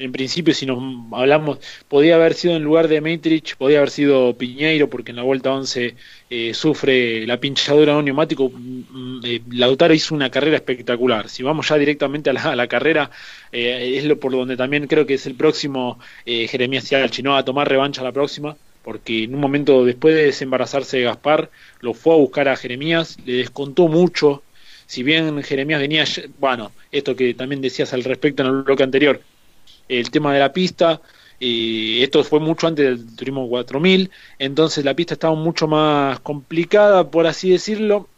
en 0.00 0.12
principio, 0.12 0.54
si 0.54 0.64
nos 0.66 0.78
hablamos, 1.12 1.58
podía 1.86 2.14
haber 2.14 2.34
sido 2.34 2.56
en 2.56 2.64
lugar 2.64 2.88
de 2.88 3.00
Matrix, 3.02 3.54
podía 3.54 3.78
haber 3.78 3.90
sido 3.90 4.34
Piñeiro, 4.36 4.88
porque 4.88 5.10
en 5.10 5.16
la 5.16 5.22
vuelta 5.22 5.52
11 5.52 5.94
eh, 6.30 6.54
sufre 6.54 7.26
la 7.26 7.38
pinchadura 7.38 7.92
de 7.92 7.98
un 7.98 8.04
neumático. 8.06 8.48
Mm, 8.48 8.80
mm, 8.90 9.20
eh, 9.24 9.42
Lautaro 9.50 9.92
hizo 9.92 10.14
una 10.14 10.30
carrera 10.30 10.56
espectacular. 10.56 11.28
Si 11.28 11.42
vamos 11.42 11.68
ya 11.68 11.76
directamente 11.76 12.30
a 12.30 12.32
la, 12.32 12.66
carrera, 12.66 13.10
eh, 13.52 13.94
es 13.98 14.04
lo 14.04 14.18
por 14.18 14.32
donde 14.32 14.56
también 14.56 14.86
creo 14.86 15.04
que 15.06 15.14
es 15.14 15.26
el 15.26 15.34
próximo 15.34 15.98
Jeremías 16.24 16.84
Cialchi, 16.84 17.22
¿no? 17.22 17.36
A 17.36 17.44
tomar 17.44 17.68
revancha 17.68 18.02
la 18.02 18.12
próxima, 18.12 18.56
porque 18.82 19.24
en 19.24 19.34
un 19.34 19.40
momento 19.40 19.84
después 19.84 20.14
de 20.14 20.24
desembarazarse 20.24 20.98
de 20.98 21.04
Gaspar, 21.04 21.50
lo 21.80 21.92
fue 21.92 22.14
a 22.14 22.16
buscar 22.16 22.48
a 22.48 22.56
Jeremías, 22.56 23.18
le 23.26 23.34
descontó 23.34 23.88
mucho. 23.88 24.42
Si 24.86 25.02
bien 25.02 25.42
Jeremías 25.42 25.80
venía, 25.80 26.04
bueno, 26.38 26.72
esto 26.90 27.14
que 27.14 27.34
también 27.34 27.60
decías 27.60 27.92
al 27.92 28.02
respecto 28.04 28.42
en 28.42 28.48
el 28.48 28.62
bloque 28.62 28.82
anterior, 28.82 29.20
el 29.98 30.10
tema 30.10 30.32
de 30.32 30.40
la 30.40 30.52
pista. 30.52 31.00
esto 31.40 32.22
fue 32.24 32.40
mucho 32.40 32.66
antes 32.66 32.86
del 32.86 33.16
Turismo 33.16 33.48
4000, 33.48 34.10
entonces 34.38 34.84
la 34.84 34.94
pista 34.94 35.14
estaba 35.14 35.34
mucho 35.34 35.66
más 35.66 36.20
complicada, 36.20 37.10
por 37.10 37.26
así 37.26 37.50
decirlo, 37.50 38.08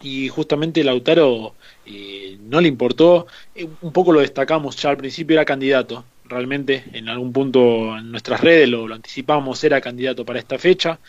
y 0.00 0.28
justamente 0.28 0.84
Lautaro 0.84 1.54
eh, 1.86 2.38
no 2.48 2.60
le 2.60 2.68
importó, 2.68 3.26
eh, 3.54 3.66
un 3.82 3.92
poco 3.92 4.12
lo 4.12 4.20
destacamos 4.20 4.76
ya 4.76 4.90
al 4.90 4.96
principio, 4.96 5.34
era 5.34 5.44
candidato, 5.44 6.04
realmente 6.26 6.84
en 6.92 7.08
algún 7.08 7.32
punto 7.32 7.96
en 7.98 8.10
nuestras 8.10 8.40
redes 8.40 8.68
lo, 8.68 8.86
lo 8.86 8.94
anticipamos, 8.94 9.62
era 9.64 9.80
candidato 9.80 10.24
para 10.24 10.38
esta 10.38 10.58
fecha, 10.58 11.00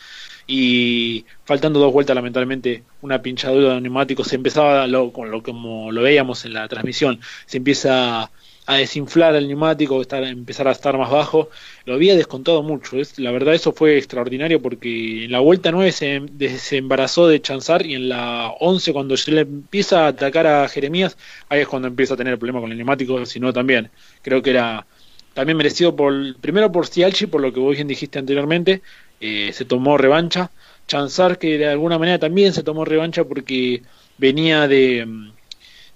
y 0.46 1.24
faltando 1.44 1.80
dos 1.80 1.92
vueltas 1.92 2.14
lamentablemente 2.14 2.84
una 3.02 3.20
pinchadura 3.20 3.74
de 3.74 3.80
neumáticos 3.80 4.28
se 4.28 4.36
empezaba 4.36 4.86
lo, 4.86 5.12
con 5.12 5.30
lo 5.30 5.42
como 5.42 5.90
lo 5.90 6.02
veíamos 6.02 6.44
en 6.44 6.52
la 6.52 6.68
transmisión 6.68 7.20
se 7.46 7.56
empieza 7.56 8.30
a 8.66 8.76
desinflar 8.76 9.36
el 9.36 9.46
neumático, 9.46 10.00
estar, 10.00 10.24
empezar 10.24 10.66
a 10.66 10.72
estar 10.72 10.98
más 10.98 11.10
bajo, 11.10 11.50
lo 11.84 11.94
había 11.94 12.16
descontado 12.16 12.62
mucho. 12.62 12.98
Es, 12.98 13.18
la 13.18 13.30
verdad 13.30 13.54
eso 13.54 13.72
fue 13.72 13.96
extraordinario 13.96 14.60
porque 14.60 15.24
en 15.24 15.32
la 15.32 15.40
vuelta 15.40 15.70
9 15.70 15.92
se, 15.92 16.58
se 16.58 16.76
embarazó 16.76 17.28
de 17.28 17.40
Chanzar 17.40 17.86
y 17.86 17.94
en 17.94 18.08
la 18.08 18.50
11 18.58 18.92
cuando 18.92 19.16
se 19.16 19.30
le 19.30 19.42
empieza 19.42 20.04
a 20.04 20.08
atacar 20.08 20.46
a 20.46 20.68
Jeremías, 20.68 21.16
ahí 21.48 21.60
es 21.60 21.68
cuando 21.68 21.88
empieza 21.88 22.14
a 22.14 22.16
tener 22.16 22.32
el 22.32 22.38
problema 22.38 22.60
con 22.60 22.72
el 22.72 22.76
neumático, 22.76 23.24
sino 23.24 23.52
también 23.52 23.90
creo 24.22 24.42
que 24.42 24.50
era 24.50 24.86
también 25.34 25.56
merecido 25.58 25.94
por 25.94 26.36
primero 26.40 26.72
por 26.72 26.86
Cialchi, 26.86 27.26
por 27.26 27.42
lo 27.42 27.52
que 27.52 27.60
vos 27.60 27.74
bien 27.74 27.86
dijiste 27.86 28.18
anteriormente, 28.18 28.82
eh, 29.20 29.50
se 29.52 29.64
tomó 29.64 29.98
revancha. 29.98 30.50
Chanzar 30.88 31.38
que 31.38 31.58
de 31.58 31.66
alguna 31.68 31.98
manera 31.98 32.18
también 32.18 32.52
se 32.52 32.62
tomó 32.62 32.84
revancha 32.84 33.24
porque 33.24 33.82
venía 34.18 34.66
de, 34.66 35.06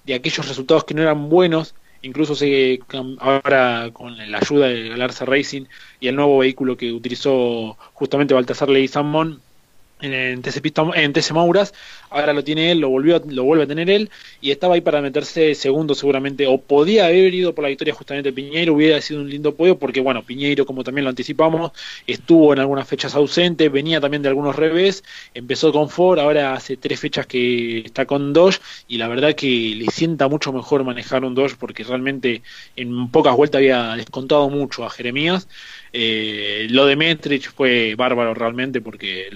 de 0.04 0.14
aquellos 0.14 0.46
resultados 0.46 0.84
que 0.84 0.94
no 0.94 1.02
eran 1.02 1.28
buenos, 1.28 1.74
incluso 2.02 2.34
se 2.34 2.80
ahora 3.18 3.90
con 3.92 4.16
la 4.16 4.38
ayuda 4.38 4.68
de 4.68 4.88
Galarza 4.88 5.24
Racing 5.24 5.64
y 6.00 6.08
el 6.08 6.16
nuevo 6.16 6.38
vehículo 6.38 6.76
que 6.76 6.92
utilizó 6.92 7.76
justamente 7.94 8.34
Baltasar 8.34 8.68
Leguizamón 8.68 9.40
en 10.00 10.42
TC, 10.42 10.60
en 10.94 11.12
TC 11.12 11.32
Mauras, 11.32 11.74
ahora 12.10 12.32
lo 12.32 12.44
tiene 12.44 12.72
él, 12.72 12.80
lo 12.80 12.88
volvió 12.88 13.22
lo 13.26 13.44
vuelve 13.44 13.64
a 13.64 13.66
tener 13.66 13.90
él 13.90 14.10
y 14.40 14.50
estaba 14.50 14.74
ahí 14.74 14.80
para 14.80 15.00
meterse 15.00 15.54
segundo 15.54 15.94
seguramente 15.94 16.46
o 16.46 16.58
podía 16.58 17.06
haber 17.06 17.32
ido 17.34 17.54
por 17.54 17.62
la 17.62 17.68
victoria 17.68 17.94
justamente 17.94 18.32
Piñeiro, 18.32 18.74
hubiera 18.74 19.00
sido 19.00 19.20
un 19.20 19.30
lindo 19.30 19.54
podio 19.54 19.78
porque 19.78 20.00
bueno, 20.00 20.22
Piñeiro 20.22 20.66
como 20.66 20.84
también 20.84 21.04
lo 21.04 21.10
anticipamos, 21.10 21.72
estuvo 22.06 22.52
en 22.52 22.60
algunas 22.60 22.88
fechas 22.88 23.14
ausente, 23.14 23.68
venía 23.68 24.00
también 24.00 24.22
de 24.22 24.28
algunos 24.28 24.56
revés, 24.56 25.04
empezó 25.34 25.72
con 25.72 25.88
Ford, 25.88 26.18
ahora 26.18 26.54
hace 26.54 26.76
tres 26.76 27.00
fechas 27.00 27.26
que 27.26 27.80
está 27.80 28.06
con 28.06 28.32
Dodge 28.32 28.60
y 28.88 28.98
la 28.98 29.08
verdad 29.08 29.34
que 29.34 29.74
le 29.76 29.86
sienta 29.86 30.28
mucho 30.28 30.52
mejor 30.52 30.84
manejar 30.84 31.24
un 31.24 31.34
Dodge 31.34 31.56
porque 31.58 31.84
realmente 31.84 32.42
en 32.76 33.10
pocas 33.10 33.36
vueltas 33.36 33.58
había 33.58 33.94
descontado 33.96 34.48
mucho 34.50 34.84
a 34.84 34.90
Jeremías 34.90 35.48
eh, 35.92 36.68
lo 36.70 36.86
de 36.86 36.96
Metrich 36.96 37.50
fue 37.50 37.94
bárbaro 37.96 38.34
realmente 38.34 38.80
porque 38.80 39.28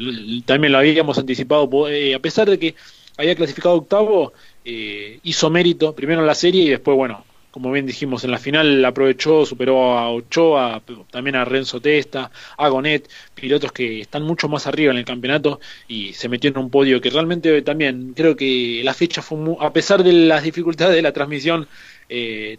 también 0.47 0.73
lo 0.73 0.79
habíamos 0.79 1.19
anticipado, 1.19 1.89
eh, 1.89 2.15
a 2.15 2.19
pesar 2.21 2.49
de 2.49 2.59
que 2.59 2.75
había 3.17 3.35
clasificado 3.35 3.77
octavo, 3.77 4.33
eh, 4.65 5.19
hizo 5.25 5.51
mérito 5.51 5.95
primero 5.95 6.21
en 6.21 6.27
la 6.27 6.35
serie 6.35 6.63
y 6.63 6.69
después, 6.69 6.97
bueno, 6.97 7.25
como 7.51 7.71
bien 7.71 7.87
dijimos, 7.87 8.25
en 8.25 8.33
la 8.33 8.39
final 8.39 8.85
aprovechó, 8.85 9.47
superó 9.47 9.97
a 9.97 10.11
Ochoa, 10.11 10.83
también 11.11 11.37
a 11.37 11.45
Renzo 11.45 11.81
Testa, 11.81 12.31
a 12.57 12.69
Gonet, 12.69 13.09
pilotos 13.35 13.71
que 13.71 14.01
están 14.01 14.25
mucho 14.25 14.49
más 14.49 14.67
arriba 14.67 14.91
en 14.91 14.99
el 14.99 15.05
campeonato 15.05 15.61
y 15.87 16.13
se 16.15 16.29
metió 16.29 16.51
en 16.51 16.59
un 16.59 16.71
podio 16.71 17.01
que 17.01 17.11
realmente 17.11 17.63
también 17.63 18.13
creo 18.15 18.35
que 18.35 18.81
la 18.85 18.93
fecha 18.93 19.23
fue, 19.23 19.39
a 19.61 19.73
pesar 19.73 20.03
de 20.03 20.13
las 20.13 20.43
dificultades 20.43 20.97
de 20.97 21.03
la 21.03 21.13
transmisión, 21.13 21.69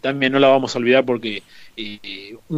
también 0.02 0.32
no 0.34 0.40
la 0.40 0.48
vamos 0.48 0.76
a 0.76 0.80
olvidar 0.80 1.06
porque 1.06 1.44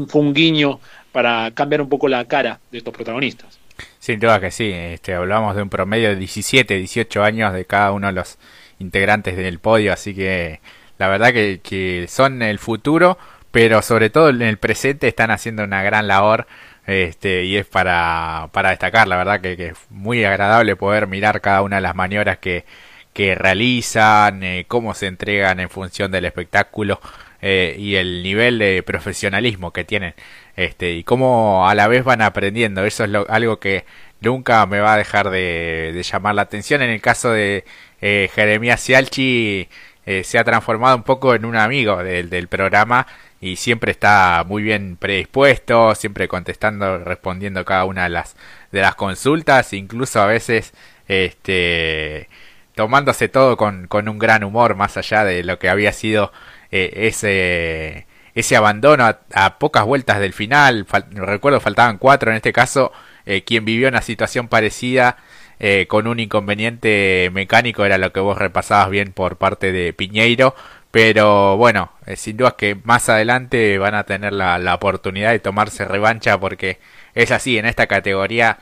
fue 0.07 0.21
un 0.21 0.33
guiño 0.33 0.79
para 1.11 1.51
cambiar 1.51 1.81
un 1.81 1.89
poco 1.89 2.07
la 2.07 2.25
cara 2.25 2.59
de 2.71 2.79
estos 2.79 2.93
protagonistas. 2.93 3.59
Sin 3.99 4.19
duda 4.19 4.39
que 4.39 4.51
sí, 4.51 4.71
este, 4.71 5.13
hablamos 5.13 5.55
de 5.55 5.61
un 5.61 5.69
promedio 5.69 6.09
de 6.09 6.15
17, 6.15 6.75
18 6.75 7.23
años 7.23 7.53
de 7.53 7.65
cada 7.65 7.91
uno 7.91 8.07
de 8.07 8.13
los 8.13 8.37
integrantes 8.79 9.35
del 9.37 9.59
podio, 9.59 9.93
así 9.93 10.15
que 10.15 10.59
la 10.97 11.07
verdad 11.09 11.33
que, 11.33 12.05
son 12.07 12.41
el 12.41 12.59
futuro, 12.59 13.17
pero 13.51 13.81
sobre 13.81 14.09
todo 14.09 14.29
en 14.29 14.41
el 14.41 14.57
presente 14.57 15.07
están 15.07 15.31
haciendo 15.31 15.63
una 15.63 15.83
gran 15.83 16.07
labor 16.07 16.47
este, 16.85 17.43
y 17.43 17.57
es 17.57 17.65
para, 17.65 18.49
para 18.51 18.69
destacar, 18.69 19.07
la 19.07 19.17
verdad 19.17 19.41
que, 19.41 19.53
es 19.53 19.77
muy 19.89 20.23
agradable 20.23 20.75
poder 20.75 21.07
mirar 21.07 21.41
cada 21.41 21.61
una 21.61 21.77
de 21.77 21.81
las 21.81 21.95
maniobras 21.95 22.37
que, 22.37 22.65
que 23.13 23.35
realizan, 23.35 24.43
eh, 24.43 24.65
cómo 24.67 24.93
se 24.93 25.07
entregan 25.07 25.59
en 25.59 25.69
función 25.69 26.11
del 26.11 26.25
espectáculo 26.25 26.99
eh, 27.41 27.75
y 27.77 27.95
el 27.95 28.23
nivel 28.23 28.57
de 28.59 28.83
profesionalismo 28.83 29.71
que 29.71 29.83
tienen 29.83 30.15
este, 30.57 30.91
y 30.91 31.03
cómo 31.05 31.69
a 31.69 31.75
la 31.75 31.87
vez 31.87 32.03
van 32.03 32.21
aprendiendo. 32.21 32.83
Eso 32.85 33.05
es 33.05 33.11
algo 33.29 33.59
que 33.59 33.85
nunca 34.21 34.65
me 34.65 34.79
va 34.81 34.95
a 34.95 34.97
dejar 34.97 35.29
de, 35.29 36.03
llamar 36.03 36.35
la 36.35 36.41
atención. 36.43 36.81
En 36.81 36.89
el 36.89 37.01
caso 37.01 37.31
de 37.31 37.63
eh, 38.01 38.29
Jeremías 38.33 38.83
Cialchi, 38.83 39.69
eh, 40.05 40.23
se 40.23 40.39
ha 40.39 40.43
transformado 40.43 40.97
un 40.97 41.03
poco 41.03 41.35
en 41.35 41.45
un 41.45 41.55
amigo 41.55 42.03
del, 42.03 42.29
del 42.29 42.47
programa 42.47 43.07
y 43.39 43.57
siempre 43.57 43.91
está 43.91 44.43
muy 44.47 44.63
bien 44.63 44.97
predispuesto, 44.97 45.93
siempre 45.95 46.27
contestando, 46.27 46.99
respondiendo 46.99 47.63
cada 47.65 47.85
una 47.85 48.03
de 48.03 48.09
las, 48.09 48.35
de 48.71 48.81
las 48.81 48.95
consultas, 48.95 49.73
incluso 49.73 50.21
a 50.21 50.25
veces 50.25 50.73
este, 51.07 52.29
tomándose 52.75 53.29
todo 53.29 53.57
con, 53.57 53.87
con 53.87 54.09
un 54.09 54.17
gran 54.19 54.43
humor, 54.43 54.75
más 54.75 54.97
allá 54.97 55.23
de 55.23 55.43
lo 55.43 55.59
que 55.59 55.69
había 55.69 55.93
sido 55.93 56.31
eh, 56.71 56.91
ese 57.07 58.06
ese 58.37 58.55
abandono 58.55 59.03
a, 59.33 59.57
pocas 59.57 59.83
vueltas 59.83 60.19
del 60.19 60.31
final, 60.31 60.85
recuerdo 61.09 61.59
faltaban 61.59 61.97
cuatro 61.97 62.29
en 62.29 62.37
este 62.37 62.53
caso, 62.53 62.91
eh, 63.25 63.43
quien 63.43 63.65
vivió 63.65 63.87
una 63.87 64.03
situación 64.03 64.47
parecida 64.47 65.17
eh, 65.59 65.87
con 65.89 66.05
un 66.05 66.19
inconveniente 66.19 67.31
mecánico 67.33 67.83
era 67.83 67.97
lo 67.97 68.13
que 68.13 68.19
vos 68.19 68.37
repasabas 68.37 68.91
bien 68.91 69.11
por 69.11 69.37
parte 69.37 69.71
de 69.71 69.91
Piñeiro, 69.91 70.53
pero 70.91 71.57
bueno, 71.57 71.93
eh, 72.05 72.15
sin 72.15 72.37
duda 72.37 72.55
que 72.55 72.77
más 72.83 73.09
adelante 73.09 73.79
van 73.79 73.95
a 73.95 74.03
tener 74.03 74.33
la, 74.33 74.75
oportunidad 74.75 75.31
de 75.31 75.39
tomarse 75.39 75.85
revancha 75.85 76.39
porque 76.39 76.77
es 77.15 77.31
así, 77.31 77.57
en 77.57 77.65
esta 77.65 77.87
categoría 77.87 78.59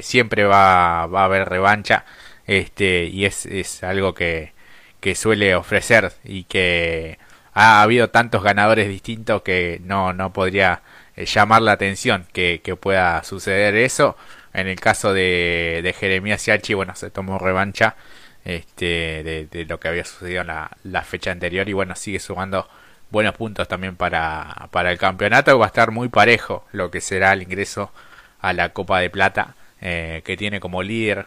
siempre 0.00 0.44
va, 0.44 1.06
va, 1.06 1.22
a 1.22 1.24
haber 1.26 1.48
revancha 1.48 2.04
este 2.46 3.04
y 3.04 3.26
es, 3.26 3.46
es 3.46 3.82
algo 3.82 4.14
que, 4.14 4.52
que 5.00 5.14
suele 5.14 5.54
ofrecer 5.54 6.12
y 6.24 6.44
que 6.44 7.18
ha 7.54 7.82
habido 7.82 8.10
tantos 8.10 8.42
ganadores 8.42 8.88
distintos 8.88 9.42
que 9.42 9.80
no, 9.84 10.12
no 10.12 10.32
podría 10.32 10.82
eh, 11.16 11.26
llamar 11.26 11.62
la 11.62 11.72
atención 11.72 12.26
que, 12.32 12.60
pueda 12.80 13.22
suceder 13.24 13.74
eso. 13.76 14.16
En 14.54 14.66
el 14.66 14.80
caso 14.80 15.12
de, 15.12 15.80
de 15.82 15.92
Jeremías 15.92 16.42
Siachi, 16.42 16.74
bueno, 16.74 16.94
se 16.94 17.10
tomó 17.10 17.38
revancha 17.38 17.96
este, 18.44 19.22
de, 19.22 19.48
de, 19.50 19.64
lo 19.66 19.80
que 19.80 19.88
había 19.88 20.04
sucedido 20.04 20.42
en 20.42 20.48
la, 20.48 20.70
la, 20.84 21.02
fecha 21.02 21.30
anterior 21.30 21.68
y 21.68 21.72
bueno, 21.72 21.94
sigue 21.96 22.20
sumando 22.20 22.68
buenos 23.10 23.34
puntos 23.34 23.68
también 23.68 23.96
para, 23.96 24.68
para 24.70 24.90
el 24.90 24.98
campeonato. 24.98 25.58
Va 25.58 25.66
a 25.66 25.68
estar 25.68 25.90
muy 25.90 26.08
parejo 26.08 26.66
lo 26.72 26.90
que 26.90 27.00
será 27.00 27.32
el 27.32 27.42
ingreso 27.42 27.92
a 28.40 28.52
la 28.52 28.70
Copa 28.70 29.00
de 29.00 29.10
Plata, 29.10 29.54
eh, 29.80 30.22
que 30.24 30.36
tiene 30.36 30.60
como 30.60 30.82
líder 30.82 31.26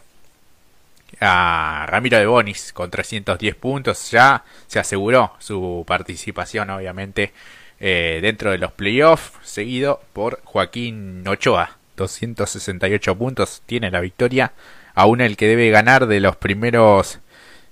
a 1.19 1.85
Ramiro 1.87 2.17
de 2.17 2.25
Bonis 2.25 2.73
con 2.73 2.91
310 2.91 3.55
puntos. 3.55 4.11
Ya 4.11 4.43
se 4.67 4.79
aseguró 4.79 5.33
su 5.39 5.83
participación, 5.87 6.69
obviamente, 6.69 7.33
eh, 7.79 8.19
dentro 8.21 8.51
de 8.51 8.57
los 8.57 8.71
playoffs, 8.71 9.33
seguido 9.43 10.01
por 10.13 10.41
Joaquín 10.43 11.27
Ochoa. 11.27 11.77
268 11.97 13.15
puntos 13.17 13.63
tiene 13.65 13.91
la 13.91 14.01
victoria. 14.01 14.53
Aún 14.93 15.21
el 15.21 15.37
que 15.37 15.47
debe 15.47 15.69
ganar 15.69 16.07
de 16.07 16.19
los 16.19 16.35
primeros 16.35 17.19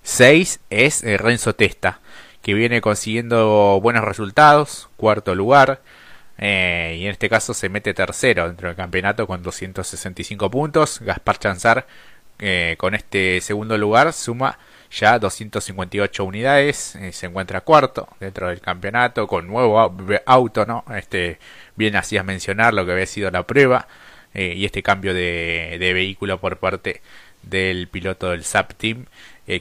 6 0.04 0.60
es 0.70 1.04
eh, 1.04 1.18
Renzo 1.18 1.56
Testa, 1.56 2.02
que 2.42 2.54
viene 2.54 2.82
consiguiendo 2.82 3.80
buenos 3.82 4.04
resultados, 4.04 4.90
cuarto 4.98 5.36
lugar. 5.36 5.82
Eh, 6.38 6.98
y 7.00 7.06
en 7.06 7.12
este 7.12 7.30
caso 7.30 7.54
se 7.54 7.70
mete 7.70 7.94
tercero 7.94 8.48
dentro 8.48 8.68
del 8.68 8.76
campeonato 8.76 9.28
con 9.28 9.44
265 9.44 10.50
puntos. 10.50 11.00
Gaspar 11.02 11.40
Chanzar 11.40 11.88
eh, 12.40 12.76
con 12.78 12.96
este 12.96 13.42
segundo 13.42 13.78
lugar 13.78 14.12
suma 14.14 14.58
ya 14.92 15.18
258 15.18 16.24
unidades, 16.24 16.96
eh, 16.96 17.12
se 17.12 17.26
encuentra 17.28 17.62
cuarto 17.62 18.10
dentro 18.20 18.50
del 18.50 18.62
campeonato 18.62 19.28
con 19.28 19.48
nuevo 19.48 19.80
auto, 20.26 20.66
¿no? 20.66 20.86
Este, 20.96 21.40
bien 21.76 21.96
hacías 21.96 22.24
mencionar 22.26 22.74
lo 22.74 22.86
que 22.86 22.92
había 22.92 23.06
sido 23.08 23.32
la 23.32 23.44
prueba 23.44 23.88
eh, 24.34 24.54
y 24.56 24.66
este 24.66 24.84
cambio 24.84 25.14
de, 25.14 25.78
vehículo 25.80 26.40
por 26.40 26.58
parte 26.58 27.02
del 27.42 27.88
piloto 27.88 28.30
del 28.32 28.44
SAP 28.44 28.74
Team. 28.74 29.06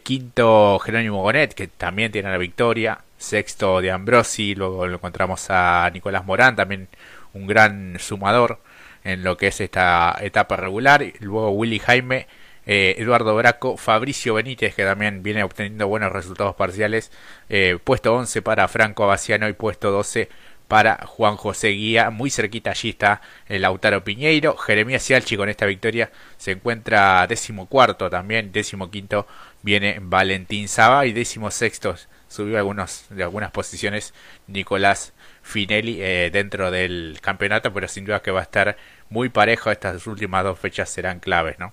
quinto 0.03 0.79
Jerónimo 0.81 1.23
Gonet, 1.23 1.55
que 1.55 1.69
también 1.69 2.13
tiene 2.13 2.31
la 2.31 2.39
victoria. 2.39 3.01
Sexto 3.19 3.81
de 3.81 3.91
Ambrosi, 3.93 4.55
luego 4.55 4.87
encontramos 4.87 5.47
a 5.51 5.89
Nicolás 5.93 6.25
Morán, 6.25 6.57
también 6.57 6.89
un 7.35 7.47
gran 7.47 7.99
sumador 8.01 8.61
en 9.05 9.25
lo 9.25 9.37
que 9.37 9.49
es 9.49 9.61
esta 9.61 10.17
etapa 10.21 10.57
regular. 10.57 11.05
Luego 11.21 11.51
Willy 11.51 11.79
Jaime 11.79 12.27
eh, 12.67 12.97
Eduardo 12.99 13.35
Braco, 13.35 13.77
Fabricio 13.77 14.35
Benítez, 14.35 14.75
que 14.75 14.85
también 14.85 15.23
viene 15.23 15.43
obteniendo 15.43 15.89
buenos 15.89 16.13
resultados 16.13 16.55
parciales, 16.55 17.11
eh, 17.49 17.79
puesto 17.83 18.15
11 18.15 18.43
para 18.43 18.69
Franco 18.69 19.05
Abaciano 19.05 19.49
y 19.49 19.53
puesto 19.53 19.91
12 19.91 20.29
para 20.69 21.05
Juan 21.07 21.37
José 21.37 21.69
Guía, 21.69 22.09
muy 22.11 22.31
cerquita 22.31 22.71
allí 22.71 22.91
está 22.91 23.21
el 23.47 23.61
Lautaro 23.63 24.05
Piñeiro, 24.05 24.57
Jeremías 24.57 25.05
Cialchi 25.05 25.37
con 25.37 25.51
esta 25.51 25.67
victoria 25.67 26.11
se 26.39 26.53
encuentra 26.53 27.27
décimo 27.27 27.67
cuarto 27.67 28.09
también, 28.09 28.53
décimo 28.53 28.91
quinto 28.91 29.27
viene 29.63 29.99
Valentín 30.01 30.69
Saba. 30.69 31.07
Y 31.07 31.13
décimo 31.13 31.51
sexto 31.51 31.97
subió 32.29 32.59
algunos, 32.59 33.07
de 33.11 33.23
algunas 33.23 33.51
posiciones 33.51 34.15
Nicolás 34.47 35.13
Finelli 35.43 35.99
eh, 36.01 36.31
dentro 36.33 36.71
del 36.71 37.19
campeonato, 37.21 37.73
pero 37.73 37.89
sin 37.89 38.05
duda 38.05 38.23
que 38.23 38.31
va 38.31 38.41
a 38.41 38.45
estar 38.45 38.77
muy 39.11 39.29
parejo, 39.29 39.71
estas 39.71 40.07
últimas 40.07 40.45
dos 40.45 40.59
fechas 40.59 40.89
serán 40.91 41.21
claves, 41.21 41.59
¿no? 41.59 41.73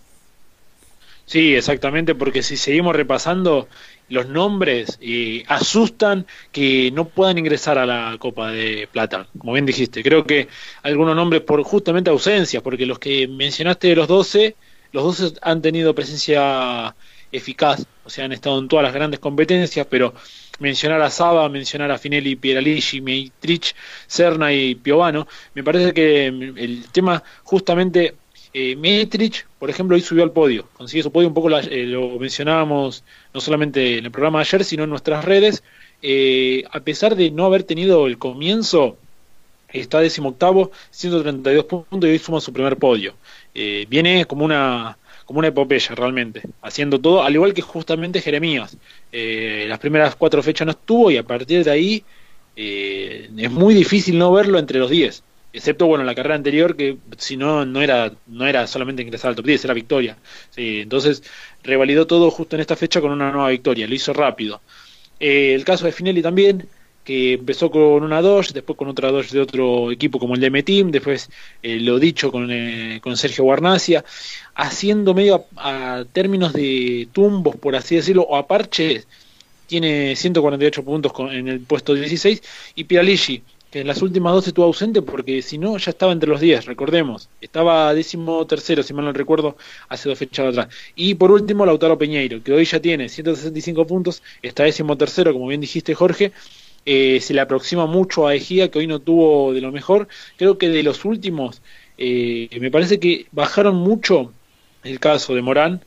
Sí, 1.30 1.56
exactamente, 1.56 2.16
porque 2.16 2.42
si 2.42 2.58
seguimos 2.58 2.96
repasando 2.96 3.70
los 4.08 4.28
nombres, 4.28 4.98
eh, 5.00 5.44
asustan 5.48 6.26
que 6.52 6.90
no 6.92 7.08
puedan 7.10 7.38
ingresar 7.38 7.78
a 7.78 7.86
la 7.86 8.18
Copa 8.20 8.50
de 8.52 8.88
Plata, 8.92 9.30
como 9.38 9.54
bien 9.54 9.68
dijiste. 9.68 10.02
Creo 10.02 10.26
que 10.26 10.48
algunos 10.82 11.16
nombres 11.16 11.44
por 11.44 11.62
justamente 11.64 12.10
ausencias, 12.10 12.64
porque 12.64 12.88
los 12.88 12.98
que 12.98 13.28
mencionaste 13.28 13.90
de 13.90 13.96
los 13.96 14.08
12, 14.08 14.56
los 14.92 15.04
12 15.04 15.36
han 15.44 15.62
tenido 15.62 15.94
presencia 15.94 16.96
eficaz, 17.32 17.86
o 18.04 18.10
sea, 18.10 18.26
han 18.26 18.32
estado 18.32 18.58
en 18.58 18.68
todas 18.68 18.84
las 18.84 18.94
grandes 18.94 19.20
competencias, 19.20 19.86
pero 19.88 20.16
mencionar 20.58 21.00
a 21.04 21.12
Saba, 21.12 21.48
mencionar 21.48 21.92
a 21.92 22.00
Finelli, 22.00 22.38
Pieralici, 22.38 23.02
Meitrich, 23.02 23.76
Serna 24.08 24.52
y 24.52 24.74
Piovano, 24.74 25.28
me 25.54 25.64
parece 25.64 25.94
que 25.94 26.26
el 26.26 26.86
tema 26.92 27.24
justamente 27.44 28.16
eh, 28.54 28.76
Mietrich, 28.76 29.46
por 29.60 29.70
ejemplo, 29.70 29.96
hoy 29.96 30.02
subió 30.02 30.24
al 30.24 30.32
podio, 30.32 30.68
consiguió 30.74 31.04
su 31.04 31.12
podio 31.12 31.28
un 31.28 31.34
poco, 31.34 31.50
eh, 31.58 31.86
lo 31.86 32.18
mencionábamos 32.20 33.04
no 33.34 33.42
solamente 33.42 33.98
en 33.98 34.06
el 34.06 34.12
programa 34.12 34.40
de 34.40 34.44
ayer, 34.44 34.64
sino 34.64 34.84
en 34.86 34.90
nuestras 34.90 35.26
redes. 35.26 35.64
Eh, 36.02 36.64
a 36.72 36.80
pesar 36.80 37.16
de 37.16 37.30
no 37.32 37.46
haber 37.46 37.64
tenido 37.64 38.08
el 38.08 38.18
comienzo, 38.18 38.98
está 39.72 40.00
décimo 40.00 40.30
octavo, 40.30 40.72
132 40.92 41.66
puntos 41.66 42.10
y 42.10 42.12
hoy 42.12 42.20
suma 42.20 42.42
su 42.42 42.54
primer 42.54 42.78
podio. 42.78 43.16
Eh, 43.54 43.86
viene 43.90 44.26
como 44.26 44.46
una 44.46 44.98
como 45.26 45.40
una 45.40 45.50
epopeya 45.50 45.94
realmente, 45.94 46.42
haciendo 46.64 47.00
todo, 47.00 47.22
al 47.22 47.36
igual 47.36 47.54
que 47.54 47.62
justamente 47.62 48.20
Jeremías. 48.20 48.76
las 49.12 49.78
primeras 49.78 50.16
cuatro 50.16 50.42
fechas 50.42 50.66
no 50.66 50.72
estuvo 50.72 51.12
y 51.12 51.18
a 51.18 51.24
partir 51.24 51.64
de 51.64 51.70
ahí 51.70 52.04
es 52.56 53.52
muy 53.52 53.76
difícil 53.76 54.18
no 54.18 54.32
verlo 54.32 54.58
entre 54.58 54.80
los 54.80 54.90
10 54.90 55.22
excepto 55.52 55.88
bueno 55.88 56.04
la 56.04 56.16
carrera 56.16 56.36
anterior 56.36 56.76
que 56.76 56.98
si 57.18 57.36
no 57.36 57.66
no 57.66 57.82
era 57.82 58.12
no 58.28 58.46
era 58.46 58.68
solamente 58.68 59.02
ingresar 59.02 59.30
al 59.30 59.36
top 59.36 59.46
10 59.46 59.66
era 59.66 59.74
victoria. 59.74 60.18
Entonces 60.56 61.24
revalidó 61.64 62.08
todo 62.08 62.30
justo 62.32 62.56
en 62.56 62.62
esta 62.62 62.76
fecha 62.76 63.02
con 63.02 63.12
una 63.12 63.32
nueva 63.32 63.50
victoria 63.50 63.88
lo 63.88 63.96
hizo 63.96 64.14
rápido. 64.14 64.62
Eh, 65.20 65.54
el 65.54 65.66
caso 65.66 65.86
de 65.86 65.92
Finelli 65.92 66.22
también 66.22 66.68
que 67.04 67.34
empezó 67.34 67.72
con 67.72 68.04
una 68.04 68.22
Dodge, 68.22 68.54
después 68.54 68.78
con 68.78 68.88
otra 68.88 69.10
Dodge 69.12 69.32
de 69.32 69.40
otro 69.40 69.92
equipo 69.92 70.20
como 70.20 70.36
el 70.36 70.42
de 70.42 70.48
M-Team, 70.48 70.92
después 70.92 71.30
eh, 71.64 71.80
lo 71.80 71.98
dicho 71.98 72.32
con, 72.32 72.52
eh, 72.52 73.00
con 73.02 73.18
Sergio 73.18 73.46
Guarnacia, 73.46 74.06
haciendo 74.54 75.16
medio 75.16 75.46
a, 75.56 76.04
términos 76.14 76.54
de 76.54 77.08
tumbos, 77.12 77.56
por 77.56 77.76
así 77.76 77.96
decirlo, 77.96 78.24
o 78.24 78.38
a 78.38 78.46
parches, 78.46 79.08
tiene 79.66 80.16
148 80.16 80.84
puntos 80.84 81.12
en 81.32 81.48
el 81.48 81.62
puesto 81.62 81.96
16, 81.96 82.44
y 82.76 82.84
Piralici, 82.84 83.42
que 83.72 83.82
en 83.82 83.88
las 83.88 84.02
últimas 84.02 84.34
dos 84.34 84.48
estuvo 84.48 84.66
ausente 84.66 85.02
porque 85.02 85.42
si 85.42 85.58
no 85.58 85.78
ya 85.78 85.92
estaba 85.92 86.12
entre 86.12 86.30
los 86.30 86.42
10, 86.42 86.66
recordemos. 86.66 87.30
Estaba 87.40 87.94
décimo 87.94 88.46
tercero, 88.48 88.82
si 88.84 88.94
mal 88.94 89.06
no 89.06 89.14
recuerdo, 89.14 89.58
hace 89.90 90.10
dos 90.10 90.18
fechas 90.18 90.48
atrás. 90.48 90.68
Y 90.96 91.16
por 91.16 91.32
último, 91.32 91.66
Lautaro 91.66 91.98
Peñeiro, 91.98 92.42
que 92.44 92.52
hoy 92.52 92.66
ya 92.66 92.80
tiene 92.80 93.10
165 93.10 93.86
puntos, 93.86 94.24
está 94.42 94.64
décimo 94.64 94.98
tercero, 94.98 95.34
como 95.34 95.48
bien 95.48 95.62
dijiste 95.62 95.94
Jorge. 95.94 96.32
Eh, 96.86 97.20
se 97.22 97.34
le 97.34 97.42
aproxima 97.42 97.86
mucho 97.86 98.26
a 98.26 98.34
Ejía, 98.34 98.72
que 98.72 98.80
hoy 98.80 98.88
no 98.88 99.00
tuvo 99.00 99.54
de 99.54 99.62
lo 99.62 99.72
mejor. 99.72 100.08
Creo 100.38 100.58
que 100.58 100.70
de 100.70 100.82
los 100.82 101.06
últimos, 101.06 101.62
eh, 101.98 102.50
me 102.60 102.72
parece 102.72 103.00
que 103.00 103.28
bajaron 103.32 103.76
mucho 103.76 104.32
el 104.84 105.00
caso 105.00 105.36
de 105.36 105.42
Morán, 105.42 105.84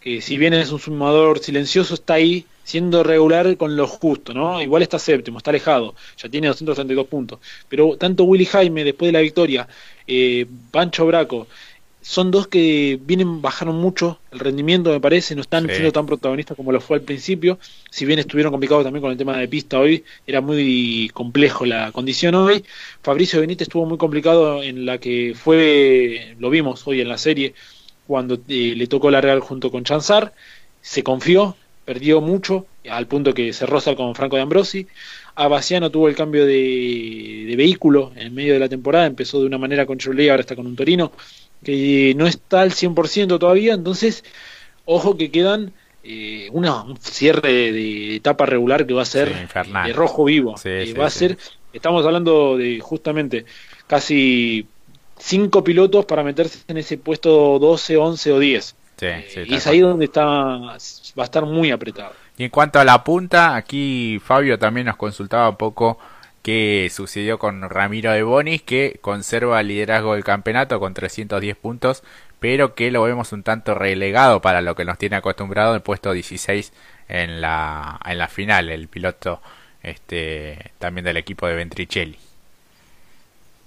que 0.00 0.20
si 0.20 0.36
bien 0.36 0.54
es 0.54 0.70
un 0.70 0.78
sumador 0.78 1.38
silencioso, 1.40 1.94
está 1.94 2.14
ahí 2.14 2.46
siendo 2.64 3.02
regular 3.02 3.56
con 3.56 3.76
lo 3.76 3.86
justo, 3.86 4.34
¿no? 4.34 4.60
Igual 4.60 4.82
está 4.82 4.98
séptimo, 4.98 5.38
está 5.38 5.50
alejado, 5.50 5.94
ya 6.16 6.28
tiene 6.28 6.48
232 6.48 7.06
puntos. 7.06 7.38
Pero 7.68 7.96
tanto 7.96 8.24
Willy 8.24 8.46
Jaime, 8.46 8.82
después 8.82 9.08
de 9.08 9.12
la 9.12 9.20
victoria, 9.20 9.68
eh, 10.06 10.46
Pancho 10.70 11.06
Braco, 11.06 11.46
son 12.04 12.30
dos 12.30 12.48
que 12.48 12.98
vienen, 13.02 13.40
bajaron 13.40 13.76
mucho 13.76 14.18
el 14.30 14.38
rendimiento, 14.38 14.90
me 14.90 15.00
parece, 15.00 15.34
no 15.34 15.40
están 15.40 15.66
siendo 15.66 15.90
tan 15.90 16.04
protagonistas 16.04 16.54
como 16.54 16.70
lo 16.70 16.78
fue 16.82 16.98
al 16.98 17.02
principio, 17.02 17.58
si 17.90 18.04
bien 18.04 18.18
estuvieron 18.18 18.52
complicados 18.52 18.84
también 18.84 19.00
con 19.00 19.10
el 19.10 19.16
tema 19.16 19.38
de 19.38 19.48
pista 19.48 19.78
hoy, 19.78 20.04
era 20.26 20.42
muy 20.42 21.10
complejo 21.14 21.64
la 21.64 21.92
condición 21.92 22.34
hoy. 22.34 22.62
Fabricio 23.02 23.40
Benítez 23.40 23.68
estuvo 23.68 23.86
muy 23.86 23.96
complicado 23.96 24.62
en 24.62 24.84
la 24.84 24.98
que 24.98 25.34
fue, 25.34 26.34
lo 26.38 26.50
vimos 26.50 26.86
hoy 26.86 27.00
en 27.00 27.08
la 27.08 27.16
serie, 27.16 27.54
cuando 28.06 28.34
eh, 28.48 28.74
le 28.76 28.86
tocó 28.86 29.10
largar 29.10 29.40
junto 29.40 29.70
con 29.70 29.84
Chanzar, 29.84 30.34
se 30.82 31.02
confió, 31.02 31.56
perdió 31.84 32.20
mucho, 32.20 32.66
al 32.88 33.06
punto 33.06 33.34
que 33.34 33.52
se 33.52 33.66
roza 33.66 33.94
con 33.94 34.14
Franco 34.14 34.36
de 34.36 34.42
Ambrosi. 34.42 34.86
Abaciano 35.34 35.90
tuvo 35.90 36.08
el 36.08 36.16
cambio 36.16 36.46
de, 36.46 37.54
vehículo 37.56 38.12
en 38.16 38.34
medio 38.34 38.54
de 38.54 38.60
la 38.60 38.68
temporada, 38.68 39.06
empezó 39.06 39.40
de 39.40 39.46
una 39.46 39.58
manera 39.58 39.86
con 39.86 39.98
Chevrolet, 39.98 40.30
ahora 40.30 40.40
está 40.42 40.56
con 40.56 40.66
un 40.66 40.76
Torino, 40.76 41.12
que 41.62 42.14
no 42.16 42.26
está 42.26 42.60
al 42.60 42.70
100% 42.70 43.38
todavía, 43.38 43.74
entonces, 43.74 44.24
ojo 44.84 45.16
que 45.16 45.30
quedan 45.30 45.72
eh, 46.02 46.48
una, 46.52 46.82
un 46.82 46.96
cierre 46.98 47.72
de, 47.72 48.16
etapa 48.16 48.46
regular 48.46 48.86
que 48.86 48.94
va 48.94 49.02
a 49.02 49.06
ser 49.06 49.32
de 49.84 49.92
rojo 49.92 50.24
vivo. 50.24 50.54
Eh, 50.64 50.94
va 50.98 51.06
a 51.06 51.10
ser, 51.10 51.38
estamos 51.72 52.04
hablando 52.04 52.56
de 52.56 52.80
justamente 52.80 53.46
casi 53.86 54.66
cinco 55.18 55.64
pilotos 55.64 56.04
para 56.04 56.22
meterse 56.22 56.60
en 56.68 56.78
ese 56.78 56.98
puesto 56.98 57.58
12, 57.58 57.96
11 57.96 58.32
o 58.32 58.38
10. 58.38 58.76
Y 59.46 59.54
es 59.54 59.66
ahí 59.66 59.80
donde 59.80 60.06
está, 60.06 60.24
va 60.24 60.74
a 60.74 61.24
estar 61.24 61.44
muy 61.44 61.70
apretado. 61.70 62.12
Y 62.36 62.44
en 62.44 62.50
cuanto 62.50 62.80
a 62.80 62.84
la 62.84 63.04
punta, 63.04 63.54
aquí 63.54 64.20
Fabio 64.24 64.58
también 64.58 64.86
nos 64.86 64.96
consultaba 64.96 65.48
un 65.48 65.56
poco 65.56 65.98
qué 66.42 66.90
sucedió 66.92 67.38
con 67.38 67.68
Ramiro 67.68 68.12
de 68.12 68.22
Bonis, 68.22 68.62
que 68.62 68.98
conserva 69.00 69.60
el 69.60 69.68
liderazgo 69.68 70.14
del 70.14 70.24
campeonato 70.24 70.78
con 70.80 70.94
310 70.94 71.56
puntos, 71.56 72.02
pero 72.40 72.74
que 72.74 72.90
lo 72.90 73.02
vemos 73.02 73.32
un 73.32 73.42
tanto 73.42 73.74
relegado 73.74 74.42
para 74.42 74.60
lo 74.60 74.74
que 74.74 74.84
nos 74.84 74.98
tiene 74.98 75.16
acostumbrado 75.16 75.74
el 75.74 75.80
puesto 75.80 76.12
16 76.12 76.72
en 77.08 77.40
la, 77.40 77.98
en 78.04 78.18
la 78.18 78.28
final, 78.28 78.68
el 78.68 78.88
piloto 78.88 79.40
este, 79.82 80.72
también 80.78 81.04
del 81.04 81.16
equipo 81.16 81.46
de 81.46 81.54
Ventricelli. 81.54 82.18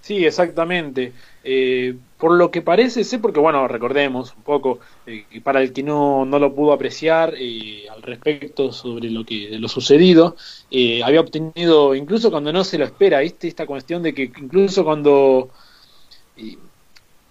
Sí, 0.02 0.26
exactamente. 0.26 1.14
Eh, 1.44 1.96
por 2.18 2.32
lo 2.32 2.50
que 2.50 2.62
parece 2.62 3.04
ser, 3.04 3.22
porque 3.22 3.40
bueno, 3.40 3.68
recordemos 3.68 4.34
un 4.36 4.44
poco, 4.44 4.80
eh, 5.06 5.26
para 5.44 5.62
el 5.62 5.72
que 5.72 5.84
no, 5.84 6.26
no 6.26 6.40
lo 6.40 6.54
pudo 6.54 6.74
apreciar 6.74 7.36
eh, 7.38 7.86
al 7.90 8.02
respecto 8.02 8.72
sobre 8.72 9.12
lo 9.12 9.24
que 9.24 9.58
lo 9.60 9.68
sucedido, 9.68 10.36
eh, 10.72 11.04
había 11.04 11.22
obtenido, 11.22 11.94
incluso 11.94 12.32
cuando 12.32 12.52
no 12.52 12.64
se 12.64 12.78
lo 12.80 12.86
espera, 12.86 13.20
¿viste? 13.20 13.48
esta 13.48 13.68
cuestión 13.68 14.02
de 14.02 14.14
que 14.14 14.24
incluso 14.24 14.84
cuando 14.84 15.50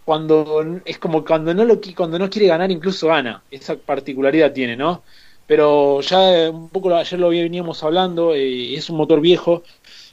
cuando 0.04 0.80
es 0.84 0.98
como 0.98 1.24
cuando 1.24 1.52
no 1.54 1.64
lo 1.64 1.80
cuando 1.96 2.18
no 2.18 2.30
quiere 2.30 2.48
ganar 2.48 2.70
incluso 2.70 3.08
gana 3.08 3.42
esa 3.50 3.76
particularidad 3.76 4.52
tiene 4.52 4.76
no 4.76 5.02
pero 5.46 6.00
ya 6.00 6.50
un 6.50 6.68
poco 6.68 6.94
ayer 6.94 7.18
lo 7.18 7.28
veníamos 7.28 7.82
hablando 7.84 8.34
es 8.34 8.88
un 8.90 8.96
motor 8.96 9.20
viejo 9.20 9.62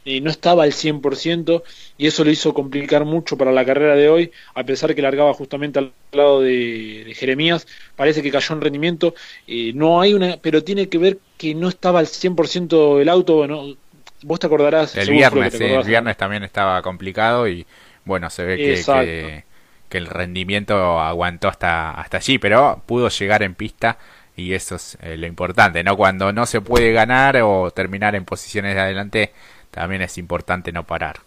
no 0.05 0.29
estaba 0.29 0.63
al 0.63 0.71
100% 0.71 1.63
y 1.97 2.07
eso 2.07 2.23
lo 2.23 2.31
hizo 2.31 2.53
complicar 2.53 3.05
mucho 3.05 3.37
para 3.37 3.51
la 3.51 3.65
carrera 3.65 3.95
de 3.95 4.09
hoy, 4.09 4.31
a 4.53 4.63
pesar 4.63 4.93
que 4.95 5.01
largaba 5.01 5.33
justamente 5.33 5.79
al 5.79 5.93
lado 6.11 6.41
de, 6.41 7.13
Jeremías, 7.15 7.67
parece 7.95 8.21
que 8.21 8.31
cayó 8.31 8.55
en 8.55 8.61
rendimiento, 8.61 9.15
eh, 9.47 9.71
no 9.73 10.01
hay 10.01 10.13
una, 10.13 10.37
pero 10.37 10.63
tiene 10.63 10.89
que 10.89 10.97
ver 10.97 11.19
que 11.37 11.55
no 11.55 11.69
estaba 11.69 11.99
al 11.99 12.07
100% 12.07 13.01
el 13.01 13.09
auto, 13.09 13.47
¿no? 13.47 13.75
vos 14.23 14.39
te 14.39 14.47
acordarás. 14.47 14.95
El 14.95 15.09
viernes, 15.09 15.53
el 15.59 15.83
viernes 15.83 16.17
también 16.17 16.43
estaba 16.43 16.81
complicado 16.81 17.47
y 17.47 17.65
bueno, 18.05 18.29
se 18.29 18.43
ve 18.43 18.57
que, 18.57 19.43
que, 19.89 19.97
el 19.97 20.07
rendimiento 20.07 20.99
aguantó 20.99 21.47
hasta, 21.47 21.91
hasta 21.91 22.17
allí, 22.17 22.37
pero 22.39 22.81
pudo 22.85 23.09
llegar 23.09 23.43
en 23.43 23.55
pista 23.55 23.97
y 24.35 24.53
eso 24.53 24.75
es 24.75 24.97
eh, 25.01 25.15
lo 25.17 25.27
importante, 25.27 25.83
¿no? 25.83 25.95
Cuando 25.95 26.33
no 26.33 26.45
se 26.45 26.61
puede 26.61 26.91
ganar 26.91 27.39
o 27.43 27.71
terminar 27.71 28.15
en 28.15 28.25
posiciones 28.25 28.75
de 28.75 28.81
adelante, 28.81 29.31
también 29.73 30.03
es 30.03 30.17
importante 30.17 30.71
no 30.71 30.85
parar. 30.85 31.17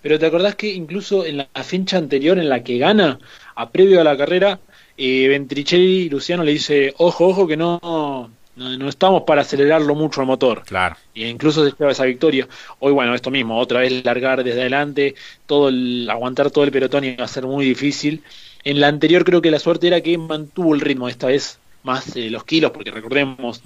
Pero 0.00 0.18
te 0.18 0.26
acordás 0.26 0.54
que 0.54 0.72
incluso 0.72 1.26
en 1.26 1.38
la 1.38 1.64
fecha 1.64 1.98
anterior 1.98 2.38
en 2.38 2.48
la 2.48 2.62
que 2.62 2.78
gana, 2.78 3.18
a 3.56 3.70
previo 3.70 4.00
a 4.00 4.04
la 4.04 4.16
carrera, 4.16 4.60
eh, 4.96 5.26
Ventricelli 5.28 6.02
y 6.02 6.08
Luciano 6.08 6.44
le 6.44 6.52
dice, 6.52 6.94
ojo, 6.98 7.26
ojo, 7.26 7.48
que 7.48 7.56
no, 7.56 8.30
no, 8.54 8.88
estamos 8.88 9.24
para 9.24 9.42
acelerarlo 9.42 9.96
mucho 9.96 10.20
el 10.20 10.28
motor. 10.28 10.62
Claro. 10.64 10.96
Y 11.12 11.24
incluso 11.24 11.64
se 11.64 11.74
lleva 11.76 11.90
esa 11.90 12.04
victoria. 12.04 12.46
Hoy, 12.78 12.92
bueno, 12.92 13.14
esto 13.14 13.32
mismo, 13.32 13.58
otra 13.58 13.80
vez 13.80 14.04
largar 14.04 14.44
desde 14.44 14.60
adelante, 14.60 15.16
todo 15.46 15.68
el, 15.68 16.08
aguantar 16.08 16.52
todo 16.52 16.62
el 16.62 16.70
pelotón 16.70 17.04
iba 17.04 17.24
a 17.24 17.28
ser 17.28 17.44
muy 17.44 17.64
difícil. 17.64 18.22
En 18.62 18.80
la 18.80 18.86
anterior 18.86 19.24
creo 19.24 19.42
que 19.42 19.50
la 19.50 19.58
suerte 19.58 19.88
era 19.88 20.00
que 20.00 20.16
mantuvo 20.18 20.74
el 20.74 20.80
ritmo, 20.80 21.08
esta 21.08 21.26
vez 21.26 21.58
más 21.82 22.16
eh, 22.16 22.30
los 22.30 22.44
kilos, 22.44 22.70
porque 22.70 22.90
recordemos, 22.90 23.62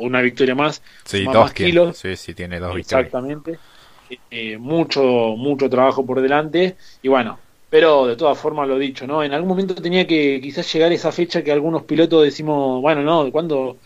una 0.00 0.20
victoria 0.20 0.54
más, 0.54 0.82
sí, 1.04 1.24
dos 1.24 1.52
kilos. 1.52 1.96
Sí, 1.96 2.16
sí, 2.16 2.34
tiene 2.34 2.58
dos 2.58 2.74
victorias. 2.74 3.06
Exactamente. 3.06 3.58
Eh, 4.30 4.56
mucho, 4.58 5.02
mucho 5.36 5.68
trabajo 5.68 6.06
por 6.06 6.20
delante. 6.20 6.76
Y 7.02 7.08
bueno, 7.08 7.38
pero 7.68 8.06
de 8.06 8.16
todas 8.16 8.38
formas 8.38 8.68
lo 8.68 8.78
dicho, 8.78 9.06
¿no? 9.06 9.22
En 9.22 9.32
algún 9.32 9.48
momento 9.48 9.74
tenía 9.74 10.06
que 10.06 10.40
quizás 10.40 10.72
llegar 10.72 10.92
esa 10.92 11.12
fecha 11.12 11.42
que 11.42 11.52
algunos 11.52 11.82
pilotos 11.82 12.24
decimos, 12.24 12.80
bueno, 12.80 13.02
no, 13.02 13.30
cuando, 13.32 13.78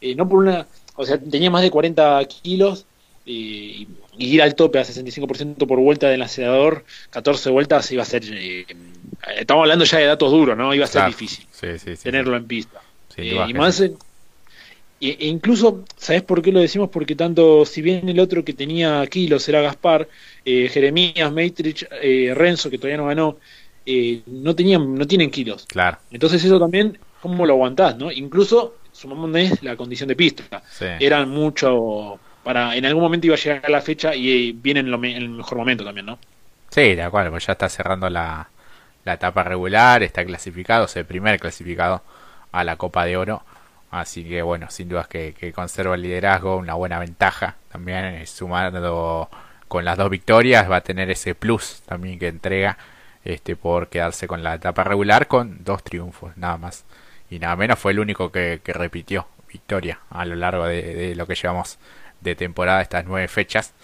eh, 0.00 0.14
no 0.14 0.28
por 0.28 0.40
una, 0.40 0.66
o 0.96 1.04
sea, 1.06 1.18
tenía 1.18 1.50
más 1.50 1.62
de 1.62 1.70
40 1.70 2.22
kilos 2.26 2.86
y, 3.24 3.88
ir 4.18 4.42
al 4.42 4.54
tope 4.54 4.78
a 4.78 4.84
65% 4.84 5.66
por 5.66 5.80
vuelta 5.80 6.08
del 6.08 6.22
acelerador, 6.22 6.84
14 7.10 7.50
vueltas 7.50 7.90
iba 7.92 8.02
a 8.02 8.06
ser 8.06 8.22
estamos 9.38 9.62
hablando 9.62 9.84
ya 9.84 9.98
de 9.98 10.06
datos 10.06 10.30
duros, 10.30 10.56
¿no? 10.56 10.74
Iba 10.74 10.84
a 10.84 10.88
ser 10.88 11.06
difícil 11.06 11.46
tenerlo 12.02 12.36
en 12.36 12.46
pista. 12.46 12.80
y 13.16 13.54
más, 13.54 13.82
e 15.10 15.26
incluso, 15.26 15.84
¿sabes 15.96 16.22
por 16.22 16.42
qué 16.42 16.52
lo 16.52 16.60
decimos? 16.60 16.88
Porque 16.90 17.16
tanto, 17.16 17.64
si 17.64 17.82
bien 17.82 18.08
el 18.08 18.20
otro 18.20 18.44
que 18.44 18.52
tenía 18.52 19.04
kilos 19.06 19.48
era 19.48 19.60
Gaspar, 19.60 20.08
Jeremías, 20.44 21.32
Matrix, 21.32 21.86
Renzo, 22.34 22.70
que 22.70 22.78
todavía 22.78 22.98
no 22.98 23.06
ganó, 23.06 23.36
no 24.26 24.54
tenían, 24.54 24.94
no 24.94 25.06
tienen 25.06 25.30
kilos. 25.30 25.66
Claro. 25.66 25.98
Entonces 26.10 26.44
eso 26.44 26.58
también, 26.60 26.98
¿cómo 27.20 27.46
lo 27.46 27.54
aguantás, 27.54 27.96
no? 27.96 28.12
Incluso, 28.12 28.76
sumamos 28.92 29.30
la 29.62 29.76
condición 29.76 30.08
de 30.08 30.16
pista. 30.16 30.62
Eran 31.00 31.30
mucho 31.30 32.20
para 32.42 32.76
en 32.76 32.84
algún 32.84 33.02
momento 33.02 33.26
iba 33.26 33.36
a 33.36 33.38
llegar 33.38 33.62
a 33.64 33.70
la 33.70 33.80
fecha 33.80 34.14
y 34.14 34.48
eh, 34.48 34.54
viene 34.54 34.80
en, 34.80 34.88
el 34.88 35.28
mejor 35.28 35.58
momento 35.58 35.84
también, 35.84 36.06
¿no? 36.06 36.18
Sí, 36.70 36.94
de 36.94 37.02
acuerdo, 37.02 37.30
pues 37.30 37.46
ya 37.46 37.52
está 37.52 37.68
cerrando 37.68 38.08
la, 38.08 38.48
la 39.04 39.14
etapa 39.14 39.42
regular, 39.44 40.02
está 40.02 40.24
clasificado, 40.24 40.86
es 40.86 40.96
el 40.96 41.04
primer 41.04 41.38
clasificado 41.38 42.02
a 42.50 42.64
la 42.64 42.76
Copa 42.76 43.04
de 43.04 43.16
Oro. 43.16 43.42
Así 43.92 44.24
que 44.24 44.42
bueno, 44.42 44.68
sin 44.70 44.88
dudas 44.88 45.06
que, 45.06 45.52
conserva 45.54 45.94
el 45.94 46.02
liderazgo, 46.02 46.56
una 46.56 46.74
buena 46.74 46.98
ventaja 46.98 47.56
también, 47.70 48.04
eh, 48.06 48.26
sumando 48.26 49.30
con 49.68 49.84
las 49.84 49.96
dos 49.96 50.10
victorias, 50.10 50.68
va 50.70 50.76
a 50.76 50.80
tener 50.80 51.10
ese 51.10 51.34
plus 51.34 51.82
también 51.86 52.18
que 52.18 52.28
entrega 52.28 52.76
este 53.24 53.54
por 53.54 53.88
quedarse 53.88 54.26
con 54.26 54.42
la 54.42 54.54
etapa 54.54 54.82
regular 54.84 55.28
con 55.28 55.62
dos 55.62 55.84
triunfos, 55.84 56.36
nada 56.36 56.56
más. 56.56 56.84
Y 57.30 57.38
nada 57.38 57.54
menos 57.56 57.78
fue 57.78 57.92
el 57.92 58.00
único 58.00 58.32
que, 58.32 58.60
repitió 58.64 59.28
victoria 59.48 60.00
a 60.10 60.24
lo 60.24 60.34
largo 60.34 60.66
de, 60.66 60.82
de 60.94 61.14
lo 61.14 61.26
que 61.26 61.34
llevamos 61.34 61.78
de 62.20 62.34
temporada 62.34 62.82
estas 62.82 63.04
nueve 63.04 63.28
fechas. 63.28 63.74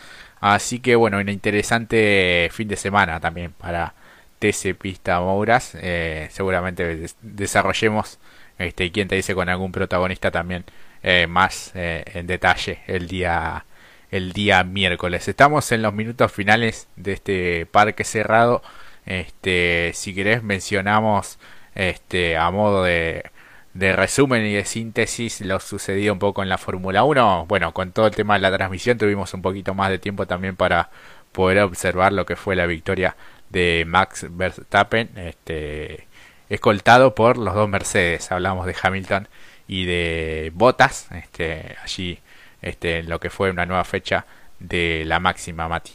Así 0.40 0.81
que 0.81 0.97
bueno, 0.97 1.18
un 1.18 1.29
interesante 1.29 2.49
fin 2.53 2.68
de 2.68 2.77
semana 2.77 3.21
también 3.21 3.53
para 3.53 3.94
TC 4.38 4.75
Pista 4.75 5.21
Mouras. 5.21 5.77
Eh, 5.81 6.29
seguramente 6.31 7.09
desarrollemos, 7.23 8.18
este, 8.59 8.90
quien 8.92 9.09
te 9.09 9.16
dice 9.16 9.35
con 9.35 9.49
algún 9.49 9.73
protagonista 9.73 10.31
también 10.31 10.64
eh, 11.03 11.27
más 11.29 11.73
eh, 11.75 12.05
en 12.14 12.27
detalle 12.27 12.81
el 12.87 13.09
día 13.09 13.64
el 14.11 14.33
día 14.33 14.64
miércoles. 14.64 15.29
Estamos 15.29 15.71
en 15.73 15.83
los 15.83 15.92
minutos 15.92 16.33
finales 16.33 16.88
de 16.97 17.12
este 17.12 17.66
parque 17.66 18.05
cerrado. 18.05 18.62
Este, 19.07 19.92
si 19.94 20.14
querés 20.14 20.42
mencionamos 20.42 21.38
este 21.75 22.37
a 22.37 22.51
modo 22.51 22.85
de 22.85 23.31
de 23.79 23.92
resumen 23.94 24.44
y 24.44 24.55
de 24.55 24.64
síntesis 24.64 25.40
lo 25.40 25.61
sucedido 25.61 26.12
un 26.12 26.18
poco 26.18 26.42
en 26.42 26.49
la 26.49 26.59
Fórmula 26.59 27.05
1. 27.05 27.47
Bueno, 27.47 27.73
con 27.73 27.92
todo 27.92 28.07
el 28.09 28.14
tema 28.14 28.35
de 28.35 28.40
la 28.40 28.53
transmisión 28.53 28.99
tuvimos 28.99 29.33
un 29.35 29.42
poquito 29.42 29.75
más 29.75 29.90
de 29.90 29.99
tiempo 29.99 30.27
también 30.27 30.57
para 30.57 30.90
poder 31.33 31.61
observar 31.61 32.12
lo 32.12 32.27
que 32.27 32.35
fue 32.35 32.57
la 32.57 32.66
victoria 32.66 33.16
de 33.51 33.85
Max 33.87 34.27
Verstappen, 34.31 35.11
este, 35.16 36.08
escoltado 36.48 37.14
por 37.14 37.38
los 37.38 37.54
dos 37.54 37.68
Mercedes. 37.68 38.30
Hablamos 38.32 38.66
de 38.66 38.74
Hamilton 38.80 39.28
y 39.66 39.84
de 39.84 40.50
Bottas, 40.54 41.08
este, 41.12 41.76
allí 41.82 42.18
este, 42.62 42.98
en 42.98 43.08
lo 43.08 43.20
que 43.20 43.30
fue 43.30 43.50
una 43.50 43.66
nueva 43.66 43.84
fecha 43.84 44.26
de 44.58 45.04
la 45.06 45.20
máxima, 45.20 45.68
Mati. 45.68 45.92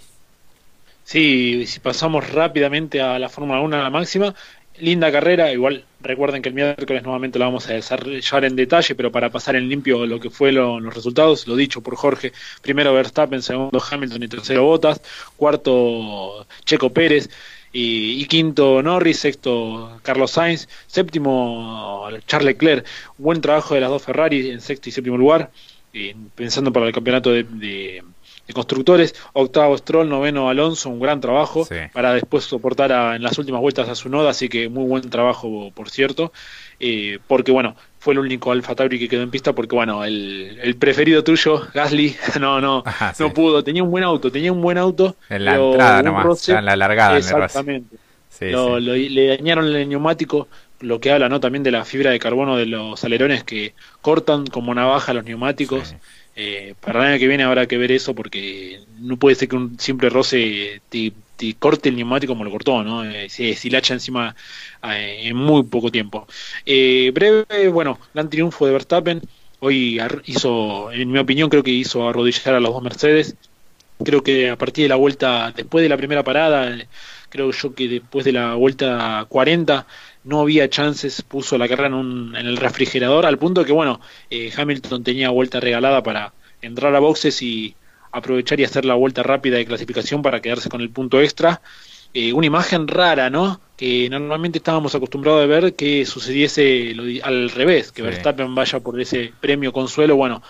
Sí, 1.04 1.66
si 1.68 1.80
pasamos 1.80 2.30
rápidamente 2.32 3.02
a 3.02 3.20
la 3.20 3.30
Fórmula 3.30 3.60
1 3.60 3.76
a 3.76 3.84
la 3.84 3.90
máxima, 3.90 4.34
linda 4.80 5.12
carrera, 5.12 5.52
igual 5.52 5.86
recuerden 6.00 6.42
que 6.42 6.50
el 6.50 6.56
miércoles 6.56 7.04
nuevamente 7.04 7.40
la 7.40 7.46
vamos 7.46 7.68
a 7.70 7.74
desarrollar 7.74 8.46
en 8.46 8.56
detalle, 8.56 8.96
pero 8.96 9.12
para 9.12 9.30
pasar 9.30 9.56
en 9.56 9.68
limpio 9.70 10.06
lo 10.06 10.20
que 10.20 10.30
fue 10.30 10.52
los 10.52 10.94
resultados, 10.94 11.48
lo 11.48 11.56
dicho 11.56 11.82
por 11.82 11.96
Jorge, 11.96 12.32
primero 12.62 12.94
Verstappen, 12.94 13.42
segundo 13.42 13.82
Hamilton 13.90 14.24
y 14.24 14.28
tercero 14.28 14.64
Bottas, 14.64 15.02
cuarto 15.36 16.48
Checo 16.64 16.92
Pérez 16.92 17.30
y, 17.74 18.26
quinto 18.28 18.82
Norris, 18.84 19.20
sexto 19.20 20.00
Carlos 20.04 20.32
Sainz, 20.32 20.70
séptimo 20.88 22.08
Charles 22.28 22.46
Leclerc, 22.54 22.86
buen 23.18 23.42
trabajo 23.42 23.74
de 23.74 23.82
las 23.82 23.90
dos 23.90 24.04
Ferrari 24.04 24.52
en 24.52 24.62
sexto 24.62 24.90
y 24.90 24.92
séptimo 24.92 25.18
lugar, 25.18 25.52
pensando 26.36 26.72
para 26.72 26.86
el 26.86 26.94
campeonato 26.94 27.32
de 27.32 28.04
de 28.48 28.54
constructores, 28.54 29.16
octavo 29.34 29.78
Stroll, 29.78 30.10
noveno 30.10 30.50
Alonso, 30.50 30.90
un 30.90 31.00
gran 31.00 31.22
trabajo 31.22 31.68
para 31.94 32.14
después 32.14 32.44
soportar 32.44 33.16
en 33.16 33.24
las 33.24 33.38
últimas 33.38 33.62
vueltas 33.62 33.88
a 33.88 33.96
su 33.96 34.10
noda, 34.10 34.32
así 34.32 34.50
que 34.50 34.68
muy 34.70 34.86
buen 34.86 35.10
trabajo 35.10 35.72
por 35.74 35.90
cierto, 35.90 36.34
eh, 36.80 37.20
porque 37.28 37.52
bueno, 37.52 37.76
fue 38.04 38.14
el 38.14 38.20
único 38.20 38.52
Alfa 38.52 38.76
Tauri 38.76 39.00
que 39.00 39.08
quedó 39.08 39.22
en 39.22 39.32
pista 39.32 39.54
porque 39.54 39.78
bueno, 39.78 40.04
el, 40.04 40.76
preferido 40.78 41.24
tuyo, 41.24 41.62
Gasly, 41.74 42.14
no, 42.42 42.60
no, 42.60 42.84
no 43.18 43.34
pudo, 43.34 43.64
tenía 43.64 43.82
un 43.82 43.92
buen 43.92 44.04
auto, 44.04 44.30
tenía 44.30 44.52
un 44.52 44.62
buen 44.62 44.78
auto. 44.78 45.16
En 45.30 45.46
la 45.46 45.56
entrada 45.56 46.04
nomás, 46.04 46.50
en 46.50 46.66
la 46.66 46.76
largada. 46.76 47.18
Exactamente. 47.18 47.96
le 48.42 49.28
dañaron 49.28 49.74
el 49.74 49.88
neumático, 49.88 50.50
lo 50.82 51.00
que 51.00 51.14
habla 51.14 51.30
¿no? 51.30 51.40
también 51.40 51.64
de 51.64 51.72
la 51.72 51.86
fibra 51.86 52.12
de 52.12 52.20
carbono 52.20 52.58
de 52.58 52.66
los 52.66 53.02
alerones 53.06 53.46
que 53.46 53.74
cortan 54.02 54.48
como 54.48 54.76
navaja 54.76 55.14
los 55.14 55.24
neumáticos. 55.24 55.96
Eh, 56.36 56.74
para 56.82 57.00
el 57.00 57.06
año 57.12 57.20
que 57.20 57.28
viene 57.28 57.44
habrá 57.44 57.68
que 57.68 57.78
ver 57.78 57.94
eso 57.94 58.14
porque 58.14 58.82
no 59.00 59.16
puede 59.16 59.36
ser 59.36 59.48
que 59.48 59.56
un 59.56 59.80
simple 59.80 60.10
roce 60.10 60.82
te, 60.90 61.14
corte 61.54 61.90
el 61.90 61.96
neumático 61.96 62.34
como 62.34 62.44
lo 62.44 62.52
cortó, 62.52 62.84
¿no? 62.84 63.04
Eh, 63.04 63.30
se 63.30 63.44
deshilacha 63.44 63.94
encima 63.94 64.36
eh, 64.84 65.22
en 65.24 65.36
muy 65.36 65.64
poco 65.64 65.92
tiempo. 65.92 66.28
Eh, 66.66 67.12
breve, 67.14 67.68
bueno, 67.70 68.00
gran 68.14 68.30
triunfo 68.30 68.66
de 68.66 68.72
Verstappen. 68.72 69.22
Hoy 69.60 70.00
hizo, 70.26 70.92
en 70.92 71.12
mi 71.12 71.20
opinión, 71.20 71.50
creo 71.50 71.64
que 71.64 71.72
hizo 71.72 72.08
arrodillar 72.08 72.56
a 72.56 72.60
los 72.60 72.74
dos 72.74 72.84
Mercedes. 72.84 73.36
Creo 74.04 74.24
que 74.24 74.50
a 74.50 74.58
partir 74.58 74.84
de 74.86 74.90
la 74.90 74.96
vuelta, 74.96 75.54
después 75.56 75.84
de 75.84 75.90
la 75.90 75.98
primera 75.98 76.24
parada, 76.24 76.78
creo 77.30 77.52
yo 77.52 77.74
que 77.74 77.88
después 77.88 78.26
de 78.26 78.34
la 78.34 78.56
vuelta 78.56 79.26
40, 79.30 79.88
no 80.26 80.42
había 80.42 80.70
chances, 80.70 81.22
puso 81.22 81.58
la 81.58 81.68
carrera 81.68 81.96
en, 81.98 82.36
el 82.36 82.58
refrigerador, 82.58 83.26
al 83.26 83.38
punto 83.38 83.64
que, 83.64 83.72
bueno, 83.72 84.02
Hamilton 84.58 85.04
tenía 85.04 85.30
vuelta 85.30 85.60
regalada 85.60 86.04
para 86.04 86.34
entrar 86.62 86.96
a 86.96 87.00
boxes 87.00 87.42
y 87.42 87.76
aprovechar 88.14 88.60
y 88.60 88.64
hacer 88.64 88.86
la 88.86 88.94
vuelta 88.94 89.24
rápida 89.24 89.58
de 89.58 89.66
clasificación 89.66 90.22
para 90.22 90.42
quedarse 90.42 90.70
con 90.70 90.80
el 90.82 90.90
punto 90.90 91.20
extra. 91.20 91.62
Eh, 92.14 92.32
una 92.32 92.46
imagen 92.46 92.88
rara, 92.88 93.30
¿no? 93.30 93.60
Que 93.76 94.08
normalmente 94.10 94.60
estábamos 94.60 94.94
acostumbrados 94.94 95.44
a 95.44 95.48
ver 95.48 95.74
que 95.74 96.06
sucediese 96.06 96.96
al 97.24 97.50
revés, 97.50 97.92
que 97.92 98.04
Verstappen 98.04 98.54
vaya 98.54 98.80
por 98.80 99.02
ese 99.02 99.34
premio 99.42 99.74
consuelo. 99.74 100.16
Bueno, 100.16 100.44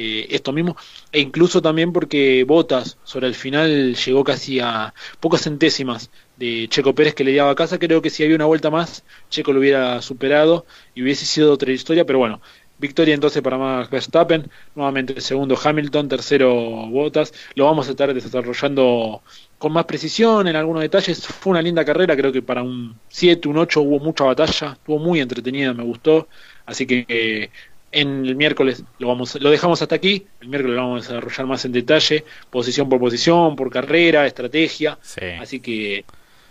eh, 0.00 0.28
esto 0.30 0.52
mismo, 0.52 0.76
e 1.10 1.18
incluso 1.18 1.60
también 1.60 1.92
porque 1.92 2.44
Botas 2.44 2.98
sobre 3.02 3.26
el 3.26 3.34
final 3.34 3.96
llegó 3.96 4.22
casi 4.22 4.60
a 4.60 4.94
pocas 5.18 5.42
centésimas 5.42 6.10
de 6.36 6.68
Checo 6.68 6.94
Pérez 6.94 7.14
que 7.14 7.24
le 7.24 7.34
daba 7.34 7.50
a 7.50 7.56
casa, 7.56 7.80
creo 7.80 8.00
que 8.00 8.10
si 8.10 8.22
había 8.22 8.36
una 8.36 8.44
vuelta 8.44 8.70
más, 8.70 9.02
Checo 9.28 9.52
lo 9.52 9.58
hubiera 9.58 10.00
superado 10.00 10.66
y 10.94 11.02
hubiese 11.02 11.26
sido 11.26 11.52
otra 11.52 11.72
historia, 11.72 12.04
pero 12.04 12.20
bueno, 12.20 12.40
victoria 12.78 13.14
entonces 13.14 13.42
para 13.42 13.58
Max 13.58 13.90
Verstappen, 13.90 14.50
nuevamente 14.74 15.20
segundo 15.20 15.58
Hamilton, 15.62 16.08
tercero 16.08 16.52
Botas, 16.88 17.32
lo 17.54 17.64
vamos 17.64 17.88
a 17.88 17.90
estar 17.90 18.12
desarrollando 18.12 19.22
con 19.58 19.72
más 19.72 19.84
precisión 19.84 20.46
en 20.48 20.56
algunos 20.56 20.82
detalles, 20.82 21.26
fue 21.26 21.50
una 21.50 21.62
linda 21.62 21.84
carrera, 21.84 22.16
creo 22.16 22.32
que 22.32 22.42
para 22.42 22.62
un 22.62 22.96
7, 23.08 23.48
un 23.48 23.58
8 23.58 23.80
hubo 23.80 23.98
mucha 23.98 24.24
batalla, 24.24 24.72
estuvo 24.72 24.98
muy 24.98 25.20
entretenida, 25.20 25.72
me 25.74 25.82
gustó, 25.82 26.28
así 26.66 26.86
que 26.86 27.04
eh, 27.08 27.50
en 27.90 28.26
el 28.26 28.36
miércoles 28.36 28.84
lo 28.98 29.08
vamos 29.08 29.40
lo 29.40 29.50
dejamos 29.50 29.80
hasta 29.82 29.94
aquí. 29.94 30.26
El 30.40 30.48
miércoles 30.48 30.76
lo 30.76 30.82
vamos 30.82 31.08
a 31.08 31.14
desarrollar 31.14 31.46
más 31.46 31.64
en 31.64 31.72
detalle 31.72 32.24
posición 32.50 32.88
por 32.88 33.00
posición 33.00 33.56
por 33.56 33.70
carrera 33.70 34.26
estrategia. 34.26 34.98
Así 35.40 35.60
que 35.60 36.04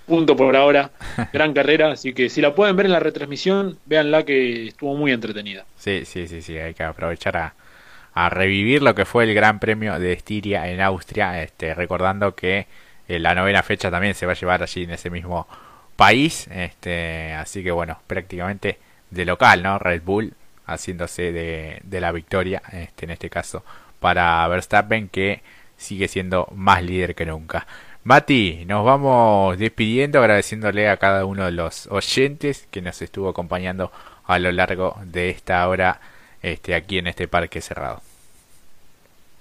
punto 0.08 0.36
por 0.36 0.56
ahora. 0.56 0.92
Gran 1.34 1.54
carrera 1.54 1.92
así 1.92 2.14
que 2.14 2.30
si 2.30 2.42
la 2.42 2.56
pueden 2.56 2.76
ver 2.76 2.88
en 2.88 2.94
la 2.94 3.00
retransmisión 3.00 3.78
véanla 3.86 4.24
que 4.24 4.68
estuvo 4.68 4.96
muy 4.96 5.12
entretenida. 5.12 5.66
Sí 5.78 6.06
sí 6.06 6.28
sí 6.28 6.42
sí 6.42 6.58
hay 6.58 6.74
que 6.74 6.84
aprovechar 6.84 7.38
a, 7.38 7.54
a 8.14 8.30
revivir 8.30 8.82
lo 8.82 8.96
que 8.96 9.06
fue 9.06 9.26
el 9.26 9.34
Gran 9.36 9.60
Premio 9.60 10.00
de 10.00 10.14
Estiria 10.14 10.68
en 10.70 10.82
Austria 10.82 11.44
este 11.44 11.76
recordando 11.76 12.34
que 12.36 12.68
eh, 13.08 13.20
la 13.20 13.36
novena 13.36 13.62
fecha 13.62 13.92
también 13.92 14.16
se 14.16 14.26
va 14.26 14.32
a 14.32 14.36
llevar 14.36 14.64
allí 14.64 14.84
en 14.84 14.92
ese 14.92 15.10
mismo 15.10 15.48
país 15.96 16.48
este 16.52 17.34
así 17.34 17.64
que 17.64 17.72
bueno 17.72 18.00
prácticamente 18.08 18.80
de 19.12 19.26
local 19.26 19.62
no 19.62 19.78
Red 19.78 20.02
Bull 20.04 20.34
haciéndose 20.68 21.32
de, 21.32 21.80
de 21.84 22.02
la 22.02 22.12
victoria, 22.12 22.62
este, 22.72 23.06
en 23.06 23.12
este 23.12 23.30
caso 23.30 23.64
para 24.00 24.48
Verstappen 24.48 25.10
que 25.10 25.42
sigue 25.78 26.08
siendo 26.08 26.48
más 26.56 26.84
líder 26.84 27.16
que 27.16 27.26
nunca. 27.26 27.66
Mati, 28.08 28.64
nos 28.66 28.86
vamos 28.86 29.58
despidiendo 29.58 30.20
agradeciéndole 30.20 30.88
a 30.88 30.96
cada 30.96 31.26
uno 31.26 31.44
de 31.44 31.52
los 31.52 31.88
oyentes 31.88 32.66
que 32.72 32.82
nos 32.82 33.02
estuvo 33.02 33.28
acompañando 33.28 33.92
a 34.24 34.40
lo 34.40 34.50
largo 34.54 34.98
de 35.04 35.30
esta 35.30 35.68
hora 35.68 36.00
este, 36.42 36.74
aquí 36.74 37.00
en 37.00 37.08
este 37.08 37.28
parque 37.28 37.60
cerrado. 37.60 38.02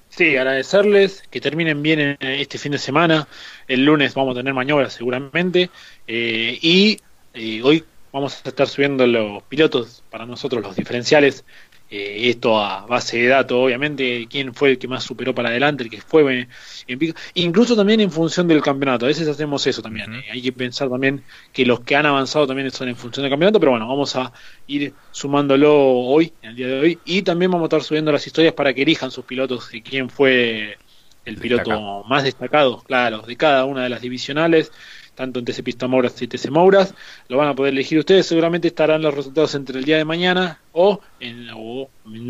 Sí, 0.09 0.37
agradecerles 0.37 1.23
que 1.31 1.41
terminen 1.41 1.81
bien 1.81 2.17
este 2.19 2.59
fin 2.59 2.73
de 2.73 2.79
semana. 2.79 3.29
El 3.69 3.85
lunes 3.85 4.15
vamos 4.15 4.35
a 4.35 4.41
tener 4.41 4.53
maniobras 4.53 4.95
seguramente. 4.95 5.71
Eh, 6.09 6.59
y 6.61 6.99
eh, 7.35 7.63
hoy 7.63 7.85
vamos 8.11 8.43
a 8.45 8.49
estar 8.49 8.67
subiendo 8.67 9.07
los 9.07 9.45
pilotos 9.45 10.03
para 10.11 10.27
nosotros, 10.27 10.61
los 10.61 10.75
diferenciales 10.75 11.45
eh, 11.89 12.29
esto 12.31 12.59
a 12.59 12.85
base 12.87 13.19
de 13.19 13.29
datos, 13.29 13.57
obviamente, 13.57 14.27
quién 14.29 14.53
fue 14.55 14.71
el 14.71 14.79
que 14.79 14.89
más 14.89 15.05
superó 15.05 15.35
para 15.35 15.51
adelante, 15.51 15.85
el 15.85 15.91
que 15.91 16.01
fue 16.01 16.49
en 16.89 16.99
pico. 16.99 17.17
Incluso 17.35 17.77
también 17.77 18.01
en 18.01 18.11
función 18.11 18.49
del 18.49 18.61
campeonato. 18.61 19.07
A 19.07 19.09
veces 19.09 19.29
hacemos 19.29 19.67
eso 19.67 19.83
también. 19.83 20.13
Eh, 20.15 20.25
hay 20.33 20.43
que 20.43 20.53
pensar 20.53 20.89
también 20.89 21.23
que 21.53 21.65
los 21.65 21.81
que 21.81 21.95
han 21.95 22.07
avanzado 22.07 22.47
también 22.47 22.71
son 22.71 22.89
en 22.89 22.97
función 22.97 23.23
del 23.23 23.31
campeonato, 23.31 23.61
pero 23.61 23.73
bueno, 23.73 23.87
vamos 23.87 24.17
a 24.17 24.33
ir 24.67 24.93
sumándolo 25.13 25.75
hoy, 25.75 26.33
en 26.43 26.51
el 26.51 26.57
día 26.57 26.67
de 26.67 26.81
hoy, 26.81 26.99
y 27.05 27.23
también 27.23 27.51
vamos 27.51 27.67
a 27.67 27.69
estar 27.69 27.83
subiendo 27.83 28.11
las 28.11 28.27
historias 28.27 28.55
para 28.55 28.75
que 28.75 28.83
elijan 28.83 29.11
sus 29.11 29.25
pilotos 29.25 29.73
y 29.73 29.83
quién 29.83 30.11
fue 30.11 30.79
el 31.25 31.37
piloto 31.37 32.05
más 32.05 32.23
destacado, 32.23 32.83
claro, 32.83 33.23
de 33.23 33.37
cada 33.37 33.65
una 33.65 33.83
de 33.83 33.89
las 33.89 34.01
divisionales 34.01 34.73
tanto 35.17 35.41
en 35.41 35.45
TC 35.45 35.65
Pista 35.65 35.89
Mouras 35.89 36.21
y 36.23 36.29
TC 36.29 36.51
Mouras. 36.51 36.95
Lo 37.29 37.39
van 37.39 37.49
a 37.49 37.55
poder 37.55 37.73
elegir 37.73 37.99
ustedes. 37.99 38.27
Seguramente 38.27 38.69
estarán 38.69 39.03
los 39.03 39.15
resultados 39.15 39.55
entre 39.57 39.79
el 39.79 39.85
día 39.85 39.97
de 39.97 40.05
mañana 40.05 40.61
o 40.73 41.01
en, 41.19 41.49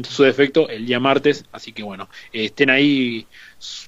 su 0.04 0.22
defecto 0.22 0.70
el 0.70 0.86
día 0.86 0.98
martes. 0.98 1.44
Así 1.52 1.72
que 1.72 1.82
bueno, 1.82 2.08
estén 2.32 2.70
ahí 2.70 3.26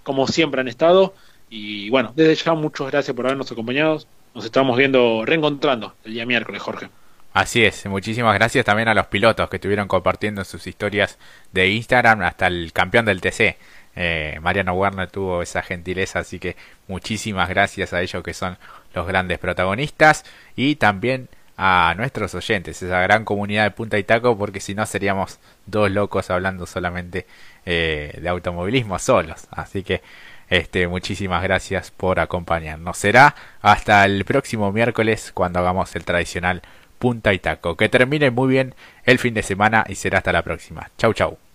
como 0.02 0.26
siempre 0.26 0.60
han 0.60 0.68
estado. 0.68 1.14
Y 1.48 1.88
bueno, 1.88 2.12
desde 2.14 2.34
ya 2.34 2.52
muchas 2.52 2.88
gracias 2.88 3.16
por 3.16 3.24
habernos 3.24 3.50
acompañado. 3.50 4.02
Nos 4.34 4.44
estamos 4.44 4.76
viendo, 4.76 5.24
reencontrando 5.24 5.94
el 6.04 6.12
día 6.12 6.26
miércoles, 6.26 6.60
Jorge. 6.60 6.88
Así 7.32 7.64
es, 7.64 7.86
muchísimas 7.86 8.34
gracias 8.34 8.64
también 8.64 8.88
a 8.88 8.94
los 8.94 9.06
pilotos 9.06 9.48
que 9.48 9.56
estuvieron 9.56 9.86
compartiendo 9.86 10.44
sus 10.44 10.66
historias 10.66 11.18
de 11.52 11.68
Instagram 11.68 12.22
hasta 12.22 12.46
el 12.46 12.72
campeón 12.72 13.04
del 13.04 13.20
TC. 13.20 13.56
Eh, 14.00 14.38
Mariano 14.40 14.74
Werner 14.74 15.10
tuvo 15.10 15.42
esa 15.42 15.60
gentileza, 15.62 16.20
así 16.20 16.38
que 16.38 16.56
muchísimas 16.86 17.48
gracias 17.48 17.92
a 17.92 18.00
ellos 18.00 18.22
que 18.22 18.32
son 18.32 18.56
los 18.98 19.06
grandes 19.06 19.38
protagonistas 19.38 20.24
y 20.56 20.76
también 20.76 21.28
a 21.56 21.94
nuestros 21.96 22.34
oyentes, 22.34 22.82
esa 22.82 23.00
gran 23.00 23.24
comunidad 23.24 23.64
de 23.64 23.70
Punta 23.72 23.98
y 23.98 24.04
Taco, 24.04 24.38
porque 24.38 24.60
si 24.60 24.74
no 24.74 24.86
seríamos 24.86 25.40
dos 25.66 25.90
locos 25.90 26.30
hablando 26.30 26.66
solamente 26.66 27.26
eh, 27.66 28.16
de 28.20 28.28
automovilismo 28.28 28.98
solos. 28.98 29.48
Así 29.50 29.82
que 29.82 30.02
este, 30.48 30.86
muchísimas 30.86 31.42
gracias 31.42 31.90
por 31.90 32.20
acompañarnos. 32.20 32.96
Será 32.96 33.34
hasta 33.60 34.04
el 34.04 34.24
próximo 34.24 34.70
miércoles 34.72 35.32
cuando 35.34 35.58
hagamos 35.58 35.94
el 35.96 36.04
tradicional 36.04 36.62
Punta 36.98 37.32
y 37.32 37.38
Taco. 37.38 37.76
Que 37.76 37.88
termine 37.88 38.30
muy 38.30 38.48
bien 38.48 38.74
el 39.04 39.18
fin 39.18 39.34
de 39.34 39.42
semana 39.42 39.84
y 39.88 39.96
será 39.96 40.18
hasta 40.18 40.32
la 40.32 40.42
próxima. 40.42 40.90
Chau 40.96 41.12
chau. 41.12 41.47